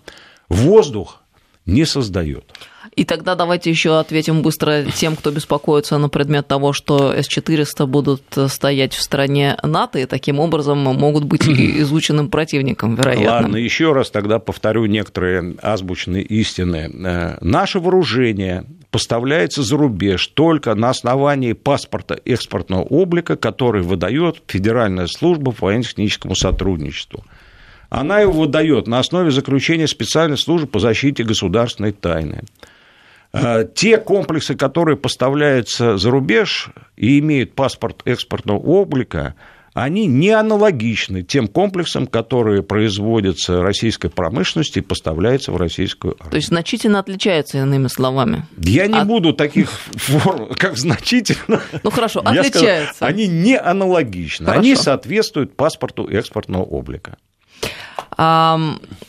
воздух 0.49 1.21
не 1.65 1.85
создает. 1.85 2.51
И 2.95 3.05
тогда 3.05 3.35
давайте 3.35 3.69
еще 3.69 3.99
ответим 3.99 4.41
быстро 4.41 4.83
тем, 4.83 5.15
кто 5.15 5.31
беспокоится 5.31 5.97
на 5.97 6.09
предмет 6.09 6.47
того, 6.47 6.73
что 6.73 7.13
С-400 7.13 7.85
будут 7.85 8.21
стоять 8.47 8.93
в 8.93 9.01
стране 9.01 9.57
НАТО 9.63 9.99
и 9.99 10.05
таким 10.05 10.39
образом 10.39 10.77
могут 10.77 11.23
быть 11.23 11.47
изученным 11.47 12.29
противником, 12.29 12.95
вероятно. 12.95 13.31
Ладно, 13.31 13.57
еще 13.57 13.93
раз 13.93 14.11
тогда 14.11 14.39
повторю 14.39 14.85
некоторые 14.85 15.55
азбучные 15.61 16.23
истины. 16.23 16.91
Э, 16.93 17.37
наше 17.41 17.79
вооружение 17.79 18.65
поставляется 18.91 19.63
за 19.63 19.75
рубеж 19.75 20.27
только 20.27 20.75
на 20.75 20.91
основании 20.91 21.53
паспорта 21.53 22.19
экспортного 22.25 22.83
облика, 22.83 23.35
который 23.35 23.81
выдает 23.81 24.41
Федеральная 24.47 25.07
служба 25.07 25.51
по 25.51 25.65
военно-техническому 25.65 26.35
сотрудничеству. 26.35 27.23
Она 27.89 28.19
его 28.19 28.31
выдает 28.33 28.87
на 28.87 28.99
основе 28.99 29.31
заключения 29.31 29.87
специальной 29.87 30.37
службы 30.37 30.67
по 30.67 30.79
защите 30.79 31.23
государственной 31.23 31.91
тайны. 31.91 32.43
Э, 33.33 33.65
те 33.73 33.97
комплексы, 33.97 34.55
которые 34.55 34.95
поставляются 34.95 35.97
за 35.97 36.11
рубеж 36.11 36.69
и 36.95 37.19
имеют 37.19 37.55
паспорт 37.55 38.01
экспортного 38.05 38.59
облика, 38.59 39.35
они 39.73 40.05
не 40.05 40.29
аналогичны 40.29 41.23
тем 41.23 41.47
комплексам, 41.47 42.05
которые 42.05 42.61
производятся 42.61 43.63
российской 43.63 44.09
промышленностью 44.09 44.83
и 44.83 44.85
поставляются 44.85 45.51
в 45.51 45.57
российскую 45.57 46.13
армию. 46.13 46.29
То 46.29 46.37
есть 46.37 46.49
значительно 46.49 46.99
отличаются, 46.99 47.57
иными 47.57 47.87
словами. 47.87 48.45
Я 48.57 48.85
не 48.85 48.99
От... 48.99 49.07
буду 49.07 49.33
таких 49.33 49.71
форм, 49.71 50.49
как 50.53 50.77
значительно. 50.77 51.59
Ну 51.81 51.89
хорошо, 51.89 52.19
отличаются. 52.23 52.93
Скажу, 52.93 53.11
они 53.13 53.27
не 53.27 53.57
аналогичны, 53.57 54.45
хорошо. 54.45 54.59
они 54.59 54.75
соответствуют 54.75 55.55
паспорту 55.55 56.07
экспортного 56.07 56.63
облика. 56.63 57.17
А 58.17 58.59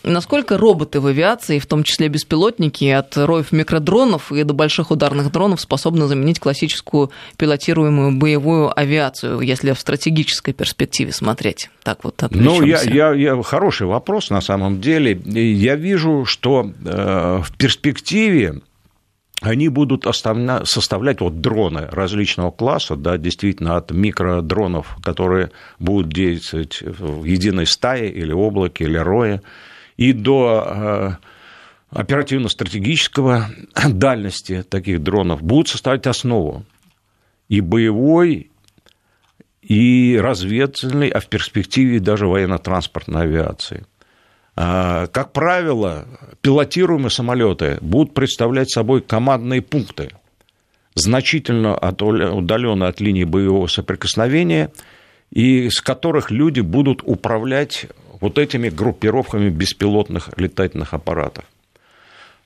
насколько 0.02 0.56
роботы 0.56 1.00
в 1.00 1.06
авиации, 1.06 1.58
в 1.58 1.66
том 1.66 1.84
числе 1.84 2.08
беспилотники, 2.08 2.84
от 2.86 3.16
роев 3.16 3.52
микродронов 3.52 4.32
и 4.32 4.42
до 4.44 4.54
больших 4.54 4.90
ударных 4.90 5.30
дронов 5.30 5.60
способны 5.60 6.06
заменить 6.06 6.40
классическую 6.40 7.10
пилотируемую 7.36 8.16
боевую 8.16 8.78
авиацию, 8.78 9.40
если 9.40 9.72
в 9.72 9.78
стратегической 9.78 10.54
перспективе 10.54 11.12
смотреть? 11.12 11.70
Так 11.82 12.04
вот 12.04 12.22
Ну, 12.30 12.62
я, 12.62 12.80
я, 12.82 13.12
я, 13.12 13.42
хороший 13.42 13.86
вопрос 13.86 14.30
на 14.30 14.40
самом 14.40 14.80
деле. 14.80 15.20
Я 15.24 15.76
вижу, 15.76 16.24
что 16.24 16.70
э, 16.84 17.40
в 17.42 17.56
перспективе 17.56 18.60
они 19.44 19.68
будут 19.68 20.04
составлять 20.04 21.20
вот 21.20 21.40
дроны 21.40 21.86
различного 21.90 22.50
класса, 22.50 22.96
да, 22.96 23.18
действительно, 23.18 23.76
от 23.76 23.90
микродронов, 23.90 24.96
которые 25.02 25.50
будут 25.78 26.08
действовать 26.08 26.82
в 26.82 27.24
единой 27.24 27.66
стае 27.66 28.10
или 28.10 28.32
облаке, 28.32 28.84
или 28.84 28.96
рое, 28.96 29.42
и 29.96 30.12
до 30.12 30.64
э, 30.66 31.10
оперативно-стратегического 31.90 33.46
дальности 33.88 34.62
таких 34.62 35.02
дронов 35.02 35.42
будут 35.42 35.68
составлять 35.68 36.06
основу 36.06 36.64
и 37.48 37.60
боевой, 37.60 38.50
и 39.60 40.18
разведывательной, 40.20 41.08
а 41.08 41.20
в 41.20 41.28
перспективе 41.28 42.00
даже 42.00 42.26
военно-транспортной 42.26 43.22
авиации– 43.22 43.86
как 44.54 45.32
правило, 45.32 46.06
пилотируемые 46.40 47.10
самолеты 47.10 47.78
будут 47.80 48.14
представлять 48.14 48.70
собой 48.70 49.00
командные 49.00 49.62
пункты, 49.62 50.10
значительно 50.94 51.76
удаленные 51.76 52.88
от 52.88 53.00
линии 53.00 53.24
боевого 53.24 53.66
соприкосновения, 53.66 54.70
и 55.30 55.68
с 55.68 55.80
которых 55.80 56.30
люди 56.30 56.60
будут 56.60 57.02
управлять 57.02 57.86
вот 58.20 58.38
этими 58.38 58.68
группировками 58.68 59.50
беспилотных 59.50 60.30
летательных 60.38 60.94
аппаратов. 60.94 61.44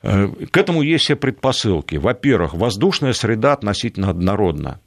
Э, 0.02 0.28
к 0.50 0.56
этому 0.56 0.82
есть 0.82 1.04
все 1.04 1.16
предпосылки. 1.16 1.96
Во-первых, 1.96 2.54
воздушная 2.54 3.12
среда 3.12 3.52
относительно 3.52 4.11
однородна. 4.11 4.80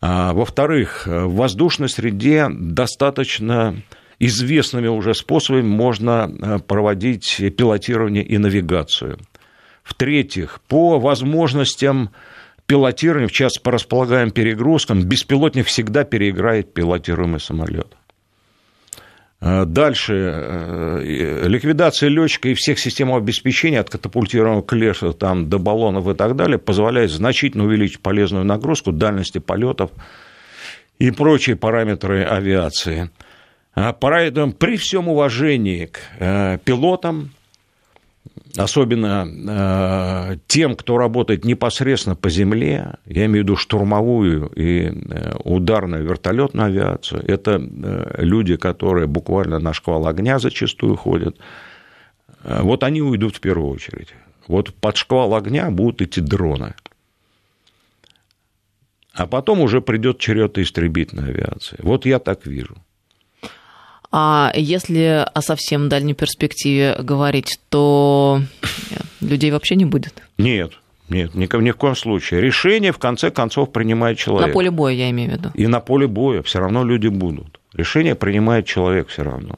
А, 0.00 0.32
во-вторых, 0.32 1.06
в 1.06 1.34
воздушной 1.34 1.88
среде 1.88 2.48
достаточно 2.50 3.76
известными 4.18 4.88
уже 4.88 5.14
способами 5.14 5.62
можно 5.62 6.30
э, 6.30 6.58
проводить 6.60 7.40
пилотирование 7.56 8.24
и 8.24 8.38
навигацию. 8.38 9.18
В-третьих, 9.82 10.60
по 10.68 10.98
возможностям 10.98 12.10
пилотирования, 12.66 13.28
в 13.28 13.32
частности, 13.32 13.62
по 13.62 13.70
располагаемым 13.70 14.32
перегрузкам, 14.32 15.02
беспилотник 15.02 15.66
всегда 15.66 16.04
переиграет 16.04 16.74
пилотируемый 16.74 17.40
самолет. 17.40 17.88
Э, 19.40 19.64
дальше. 19.66 20.14
Э, 20.14 21.42
ликвидация 21.46 22.08
летчика 22.08 22.48
и 22.48 22.54
всех 22.54 22.78
систем 22.78 23.14
обеспечения 23.14 23.80
от 23.80 23.90
катапультированного 23.90 24.62
клеша 24.62 25.12
там, 25.12 25.48
до 25.48 25.58
баллонов 25.58 26.08
и 26.08 26.14
так 26.14 26.36
далее 26.36 26.58
позволяет 26.58 27.10
значительно 27.10 27.64
увеличить 27.64 28.00
полезную 28.00 28.44
нагрузку, 28.44 28.92
дальности 28.92 29.38
полетов 29.38 29.90
и 30.98 31.10
прочие 31.10 31.56
параметры 31.56 32.24
авиации. 32.24 33.10
А 33.76 33.92
поэтому 33.92 34.54
при 34.54 34.78
всем 34.78 35.06
уважении 35.08 35.84
к 35.84 35.98
э, 36.18 36.58
пилотам, 36.64 37.32
особенно 38.56 39.28
э, 39.28 40.36
тем, 40.46 40.76
кто 40.76 40.96
работает 40.96 41.44
непосредственно 41.44 42.16
по 42.16 42.30
земле, 42.30 42.94
я 43.04 43.26
имею 43.26 43.44
в 43.44 43.44
виду 43.44 43.56
штурмовую 43.56 44.46
и 44.56 44.86
э, 44.86 45.34
ударную 45.44 46.04
вертолетную 46.04 46.68
авиацию, 46.68 47.22
это 47.28 47.58
люди, 48.16 48.56
которые 48.56 49.06
буквально 49.08 49.58
на 49.58 49.74
шквал 49.74 50.06
огня 50.06 50.38
зачастую 50.38 50.96
ходят, 50.96 51.36
вот 52.42 52.82
они 52.82 53.02
уйдут 53.02 53.36
в 53.36 53.40
первую 53.40 53.74
очередь. 53.74 54.14
Вот 54.48 54.72
под 54.72 54.96
шквал 54.96 55.34
огня 55.34 55.70
будут 55.70 56.00
идти 56.00 56.22
дроны. 56.22 56.74
А 59.12 59.26
потом 59.26 59.60
уже 59.60 59.82
придет 59.82 60.18
черед 60.18 60.56
истребительной 60.56 61.30
авиации. 61.30 61.76
Вот 61.82 62.06
я 62.06 62.18
так 62.18 62.46
вижу. 62.46 62.76
А 64.18 64.50
если 64.54 65.26
о 65.30 65.42
совсем 65.42 65.90
дальней 65.90 66.14
перспективе 66.14 66.96
говорить, 66.98 67.60
то 67.68 68.40
людей 69.20 69.50
вообще 69.50 69.74
не 69.74 69.84
будет? 69.84 70.22
Нет, 70.38 70.72
нет, 71.10 71.34
ни, 71.34 71.46
ни 71.62 71.70
в 71.70 71.76
коем 71.76 71.94
случае. 71.94 72.40
Решение, 72.40 72.92
в 72.92 72.98
конце 72.98 73.30
концов, 73.30 73.72
принимает 73.72 74.16
человек. 74.16 74.46
На 74.46 74.52
поле 74.54 74.70
боя, 74.70 74.94
я 74.94 75.10
имею 75.10 75.32
в 75.32 75.32
виду. 75.34 75.50
И 75.52 75.66
на 75.66 75.80
поле 75.80 76.06
боя 76.06 76.40
все 76.40 76.60
равно 76.60 76.82
люди 76.82 77.08
будут. 77.08 77.60
Решение 77.74 78.14
принимает 78.14 78.64
человек 78.64 79.08
все 79.08 79.22
равно. 79.22 79.56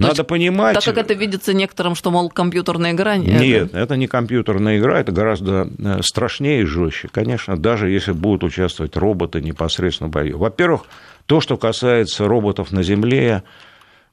Надо 0.00 0.22
есть, 0.22 0.26
понимать... 0.26 0.74
Так 0.74 0.84
как 0.84 0.98
это 0.98 1.14
видится 1.14 1.54
некоторым, 1.54 1.94
что, 1.94 2.10
мол, 2.10 2.28
компьютерная 2.28 2.90
игра... 2.90 3.16
Нет, 3.16 3.68
это... 3.68 3.78
это 3.78 3.96
не 3.96 4.08
компьютерная 4.08 4.78
игра, 4.78 4.98
это 4.98 5.12
гораздо 5.12 5.70
э, 5.78 6.00
страшнее 6.02 6.62
и 6.62 6.64
жестче, 6.64 7.08
конечно, 7.08 7.56
даже 7.56 7.88
если 7.88 8.10
будут 8.10 8.42
участвовать 8.42 8.96
роботы 8.96 9.40
непосредственно 9.40 10.08
в 10.08 10.12
бою. 10.12 10.38
Во-первых, 10.38 10.82
то, 11.26 11.40
что 11.40 11.56
касается 11.56 12.26
роботов 12.26 12.72
на 12.72 12.82
Земле, 12.82 13.42
э, 13.42 13.65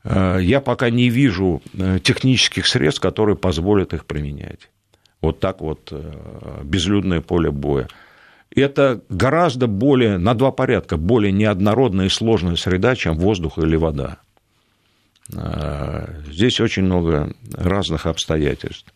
я 0.03 0.61
пока 0.61 0.89
не 0.89 1.09
вижу 1.09 1.61
э, 1.73 1.99
технических 2.03 2.67
средств, 2.67 3.01
которые 3.01 3.37
позволят 3.37 3.93
их 3.93 4.05
применять. 4.05 4.69
Вот 5.21 5.39
так 5.39 5.61
вот 5.61 5.93
безлюдное 6.63 7.21
поле 7.21 7.49
боя. 7.49 7.87
Это 8.53 9.01
гораздо 9.07 9.67
более, 9.67 10.17
на 10.17 10.33
два 10.33 10.51
порядка, 10.51 10.97
более 10.97 11.31
неоднородная 11.31 12.07
и 12.07 12.09
сложная 12.09 12.57
среда, 12.57 12.95
чем 12.95 13.17
воздух 13.17 13.57
или 13.57 13.77
вода. 13.77 14.17
Здесь 15.29 16.59
очень 16.59 16.83
много 16.83 17.33
разных 17.53 18.05
обстоятельств. 18.05 18.93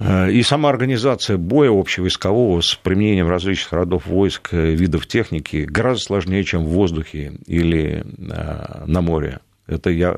И 0.00 0.42
сама 0.42 0.68
организация 0.68 1.38
боя 1.38 1.70
общевойскового 1.70 2.60
с 2.60 2.74
применением 2.74 3.28
различных 3.28 3.72
родов 3.72 4.06
войск, 4.06 4.52
э, 4.52 4.74
видов 4.74 5.06
техники 5.06 5.66
гораздо 5.68 6.04
сложнее, 6.04 6.44
чем 6.44 6.64
в 6.64 6.68
воздухе 6.68 7.32
или 7.46 8.04
на 8.18 9.00
море. 9.00 9.40
Это 9.66 9.90
я 9.90 10.16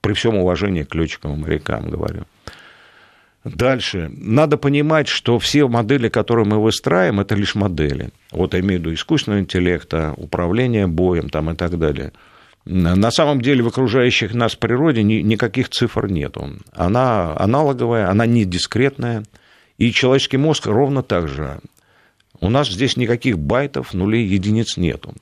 при 0.00 0.12
всем 0.12 0.36
уважении 0.36 0.82
к 0.84 0.94
летчикам 0.94 1.34
и 1.34 1.36
морякам 1.36 1.90
говорю. 1.90 2.24
Дальше. 3.44 4.10
Надо 4.14 4.56
понимать, 4.56 5.08
что 5.08 5.38
все 5.38 5.68
модели, 5.68 6.08
которые 6.08 6.46
мы 6.46 6.62
выстраиваем, 6.62 7.20
это 7.20 7.34
лишь 7.34 7.54
модели. 7.54 8.10
Вот 8.30 8.54
я 8.54 8.60
имею 8.60 8.80
в 8.80 8.84
виду 8.84 8.94
искусственного 8.94 9.40
интеллекта, 9.40 10.12
управление 10.16 10.86
боем 10.86 11.30
там, 11.30 11.50
и 11.50 11.54
так 11.54 11.78
далее– 11.78 12.12
на 12.68 13.10
самом 13.10 13.40
деле 13.40 13.62
в 13.62 13.68
окружающих 13.68 14.34
нас 14.34 14.54
природе 14.54 15.02
никаких 15.02 15.70
цифр 15.70 16.06
нету. 16.06 16.50
Она 16.72 17.34
аналоговая, 17.34 18.10
она 18.10 18.26
не 18.26 18.44
дискретная, 18.44 19.24
и 19.78 19.90
человеческий 19.90 20.36
мозг 20.36 20.66
ровно 20.66 21.02
так 21.02 21.28
же. 21.28 21.60
У 22.40 22.50
нас 22.50 22.68
здесь 22.68 22.98
никаких 22.98 23.38
байтов, 23.38 23.94
нулей, 23.94 24.26
единиц 24.26 24.76
нету. 24.76 25.14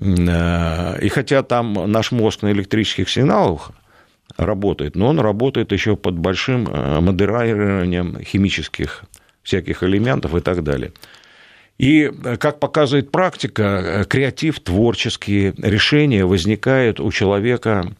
Э, 0.00 0.98
и 1.00 1.08
хотя 1.08 1.42
там 1.42 1.90
наш 1.90 2.12
мозг 2.12 2.42
на 2.42 2.52
электрических 2.52 3.08
сигналах 3.08 3.70
работает, 4.36 4.96
но 4.96 5.08
он 5.08 5.20
работает 5.20 5.72
еще 5.72 5.96
под 5.96 6.18
большим 6.18 6.66
э, 6.66 7.00
модерированием 7.00 8.22
химических 8.22 9.04
всяких 9.42 9.82
элементов 9.82 10.34
и 10.34 10.40
так 10.40 10.62
далее. 10.62 10.92
И, 11.78 12.02
э, 12.02 12.36
как 12.36 12.58
показывает 12.58 13.10
практика, 13.10 14.04
креатив, 14.08 14.60
творческие 14.60 15.54
решения 15.58 16.24
возникают 16.24 17.00
у 17.00 17.10
человека, 17.12 17.92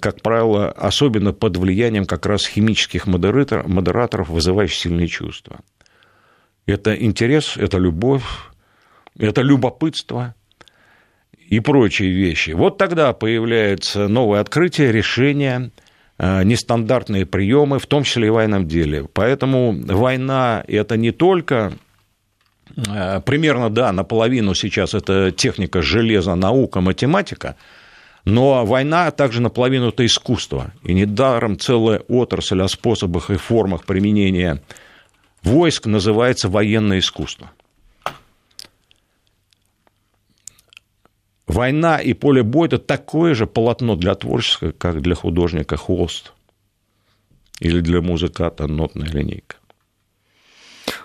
как 0.00 0.22
правило, 0.22 0.72
особенно 0.72 1.32
под 1.32 1.56
влиянием 1.56 2.04
как 2.04 2.26
раз 2.26 2.44
химических 2.46 3.06
модераторов, 3.06 4.28
вызывающих 4.28 4.76
сильные 4.76 5.06
чувства. 5.06 5.60
Это 6.66 6.96
интерес, 6.96 7.56
это 7.56 7.78
любовь, 7.78 8.24
это 9.16 9.40
любопытство 9.42 10.34
и 11.48 11.60
прочие 11.60 12.10
вещи. 12.10 12.50
Вот 12.50 12.78
тогда 12.78 13.12
появляется 13.12 14.08
новое 14.08 14.40
открытие, 14.40 14.92
решение, 14.92 15.70
нестандартные 16.18 17.26
приемы, 17.26 17.78
в 17.78 17.86
том 17.86 18.04
числе 18.04 18.28
и 18.28 18.30
в 18.30 18.34
военном 18.34 18.68
деле. 18.68 19.06
Поэтому 19.12 19.72
война– 19.72 20.64
это 20.68 20.96
не 20.96 21.10
только 21.10 21.72
Э, 22.76 23.20
примерно, 23.20 23.70
да, 23.70 23.92
наполовину 23.92 24.54
сейчас 24.54 24.94
это 24.94 25.30
техника, 25.30 25.82
железо, 25.82 26.34
наука, 26.34 26.80
математика, 26.80 27.56
но 28.24 28.64
война 28.64 29.10
также 29.10 29.42
наполовину 29.42 29.88
это 29.88 30.06
искусство. 30.06 30.72
И 30.84 30.94
недаром 30.94 31.58
целая 31.58 31.98
отрасль 32.08 32.62
о 32.62 32.68
способах 32.68 33.30
и 33.30 33.36
формах 33.36 33.84
применения 33.84 34.62
войск 35.42 35.86
называется 35.86 36.48
военное 36.48 37.00
искусство. 37.00 37.50
Война 41.46 41.98
и 41.98 42.12
поле 42.12 42.42
боя– 42.42 42.66
это 42.68 42.78
такое 42.78 43.34
же 43.34 43.46
полотно 43.46 43.96
для 43.96 44.14
творчества, 44.14 44.72
как 44.76 45.02
для 45.02 45.14
художника 45.14 45.76
холст 45.76 46.32
или 47.58 47.80
для 47.80 48.00
музыканта 48.00 48.66
нотная 48.66 49.08
линейка. 49.08 49.56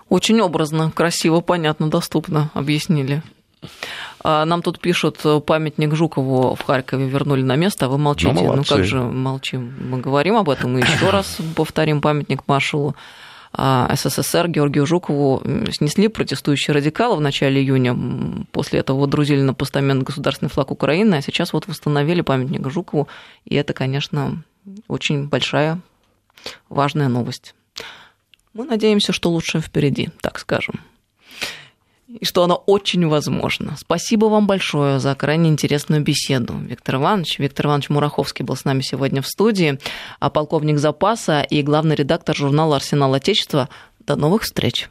Очень 0.10 0.40
образно, 0.42 0.92
красиво, 0.92 1.42
понятно, 1.42 1.90
доступно 1.90 2.50
объяснили. 2.54 3.22
А 4.24 4.46
нам 4.46 4.62
тут 4.62 4.80
пишут, 4.80 5.20
памятник 5.46 5.96
Жукову 5.96 6.56
в 6.56 6.62
Харькове 6.64 7.08
вернули 7.08 7.42
на 7.42 7.56
место, 7.56 7.86
а 7.86 7.90
вы 7.90 7.98
молчите. 7.98 8.34
Ну, 8.34 8.54
ну 8.54 8.64
как 8.64 8.84
же 8.84 9.02
молчим? 9.02 9.74
Мы 9.90 10.00
говорим 10.00 10.36
об 10.38 10.50
этом 10.50 10.78
и 10.78 10.82
еще 10.82 11.10
раз 11.12 11.38
повторим 11.56 12.02
памятник 12.02 12.48
маршалу 12.48 12.96
СССР 13.58 14.48
Георгию 14.50 14.86
Жукову 14.86 15.42
снесли 15.72 16.08
протестующие 16.08 16.76
радикалы 16.76 17.16
в 17.16 17.22
начале 17.22 17.62
июня. 17.62 18.46
После 18.52 18.80
этого 18.80 19.00
водрузили 19.00 19.42
на 19.42 19.54
постамент 19.56 20.04
государственный 20.04 20.50
флаг 20.50 20.70
Украины, 20.72 21.16
а 21.16 21.22
сейчас 21.22 21.54
вот 21.54 21.68
восстановили 21.68 22.22
памятник 22.22 22.70
Жукову. 22.70 23.08
И 23.46 23.56
это, 23.56 23.74
конечно, 23.74 24.44
очень 24.88 25.28
большая, 25.28 25.80
важная 26.70 27.08
новость. 27.08 27.56
Мы 28.54 28.66
надеемся, 28.66 29.12
что 29.12 29.32
лучше 29.32 29.60
впереди, 29.60 30.10
так 30.22 30.40
скажем. 30.40 30.82
И 32.20 32.26
что 32.26 32.44
оно 32.44 32.56
очень 32.56 33.08
возможно. 33.08 33.76
Спасибо 33.78 34.26
вам 34.26 34.48
большое 34.48 35.00
за 35.00 35.16
крайне 35.16 35.50
интересную 35.50 36.02
беседу, 36.02 36.54
Виктор 36.58 36.96
Иванович. 36.96 37.40
Виктор 37.40 37.68
Иванович 37.68 37.90
Мураховский 37.90 38.44
был 38.44 38.56
с 38.56 38.66
нами 38.66 38.82
сегодня 38.82 39.22
в 39.22 39.28
студии, 39.28 39.80
а 40.20 40.30
полковник 40.30 40.78
запаса 40.78 41.42
и 41.42 41.62
главный 41.62 41.96
редактор 41.96 42.36
журнала 42.36 42.78
«Арсенал 42.78 43.14
Отечества». 43.14 43.70
До 44.00 44.16
новых 44.16 44.44
встреч. 44.44 44.90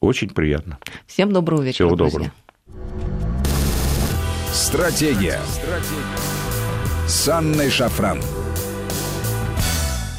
Очень 0.00 0.30
приятно. 0.30 0.78
Всем 1.06 1.32
доброго 1.32 1.62
вечера. 1.62 1.86
Всего 1.86 1.96
доброго. 1.96 2.32
Стратегия. 4.52 5.40
Стратегия. 5.46 6.34
С 7.06 7.28
Анной 7.28 7.70
Шафран. 7.70 8.20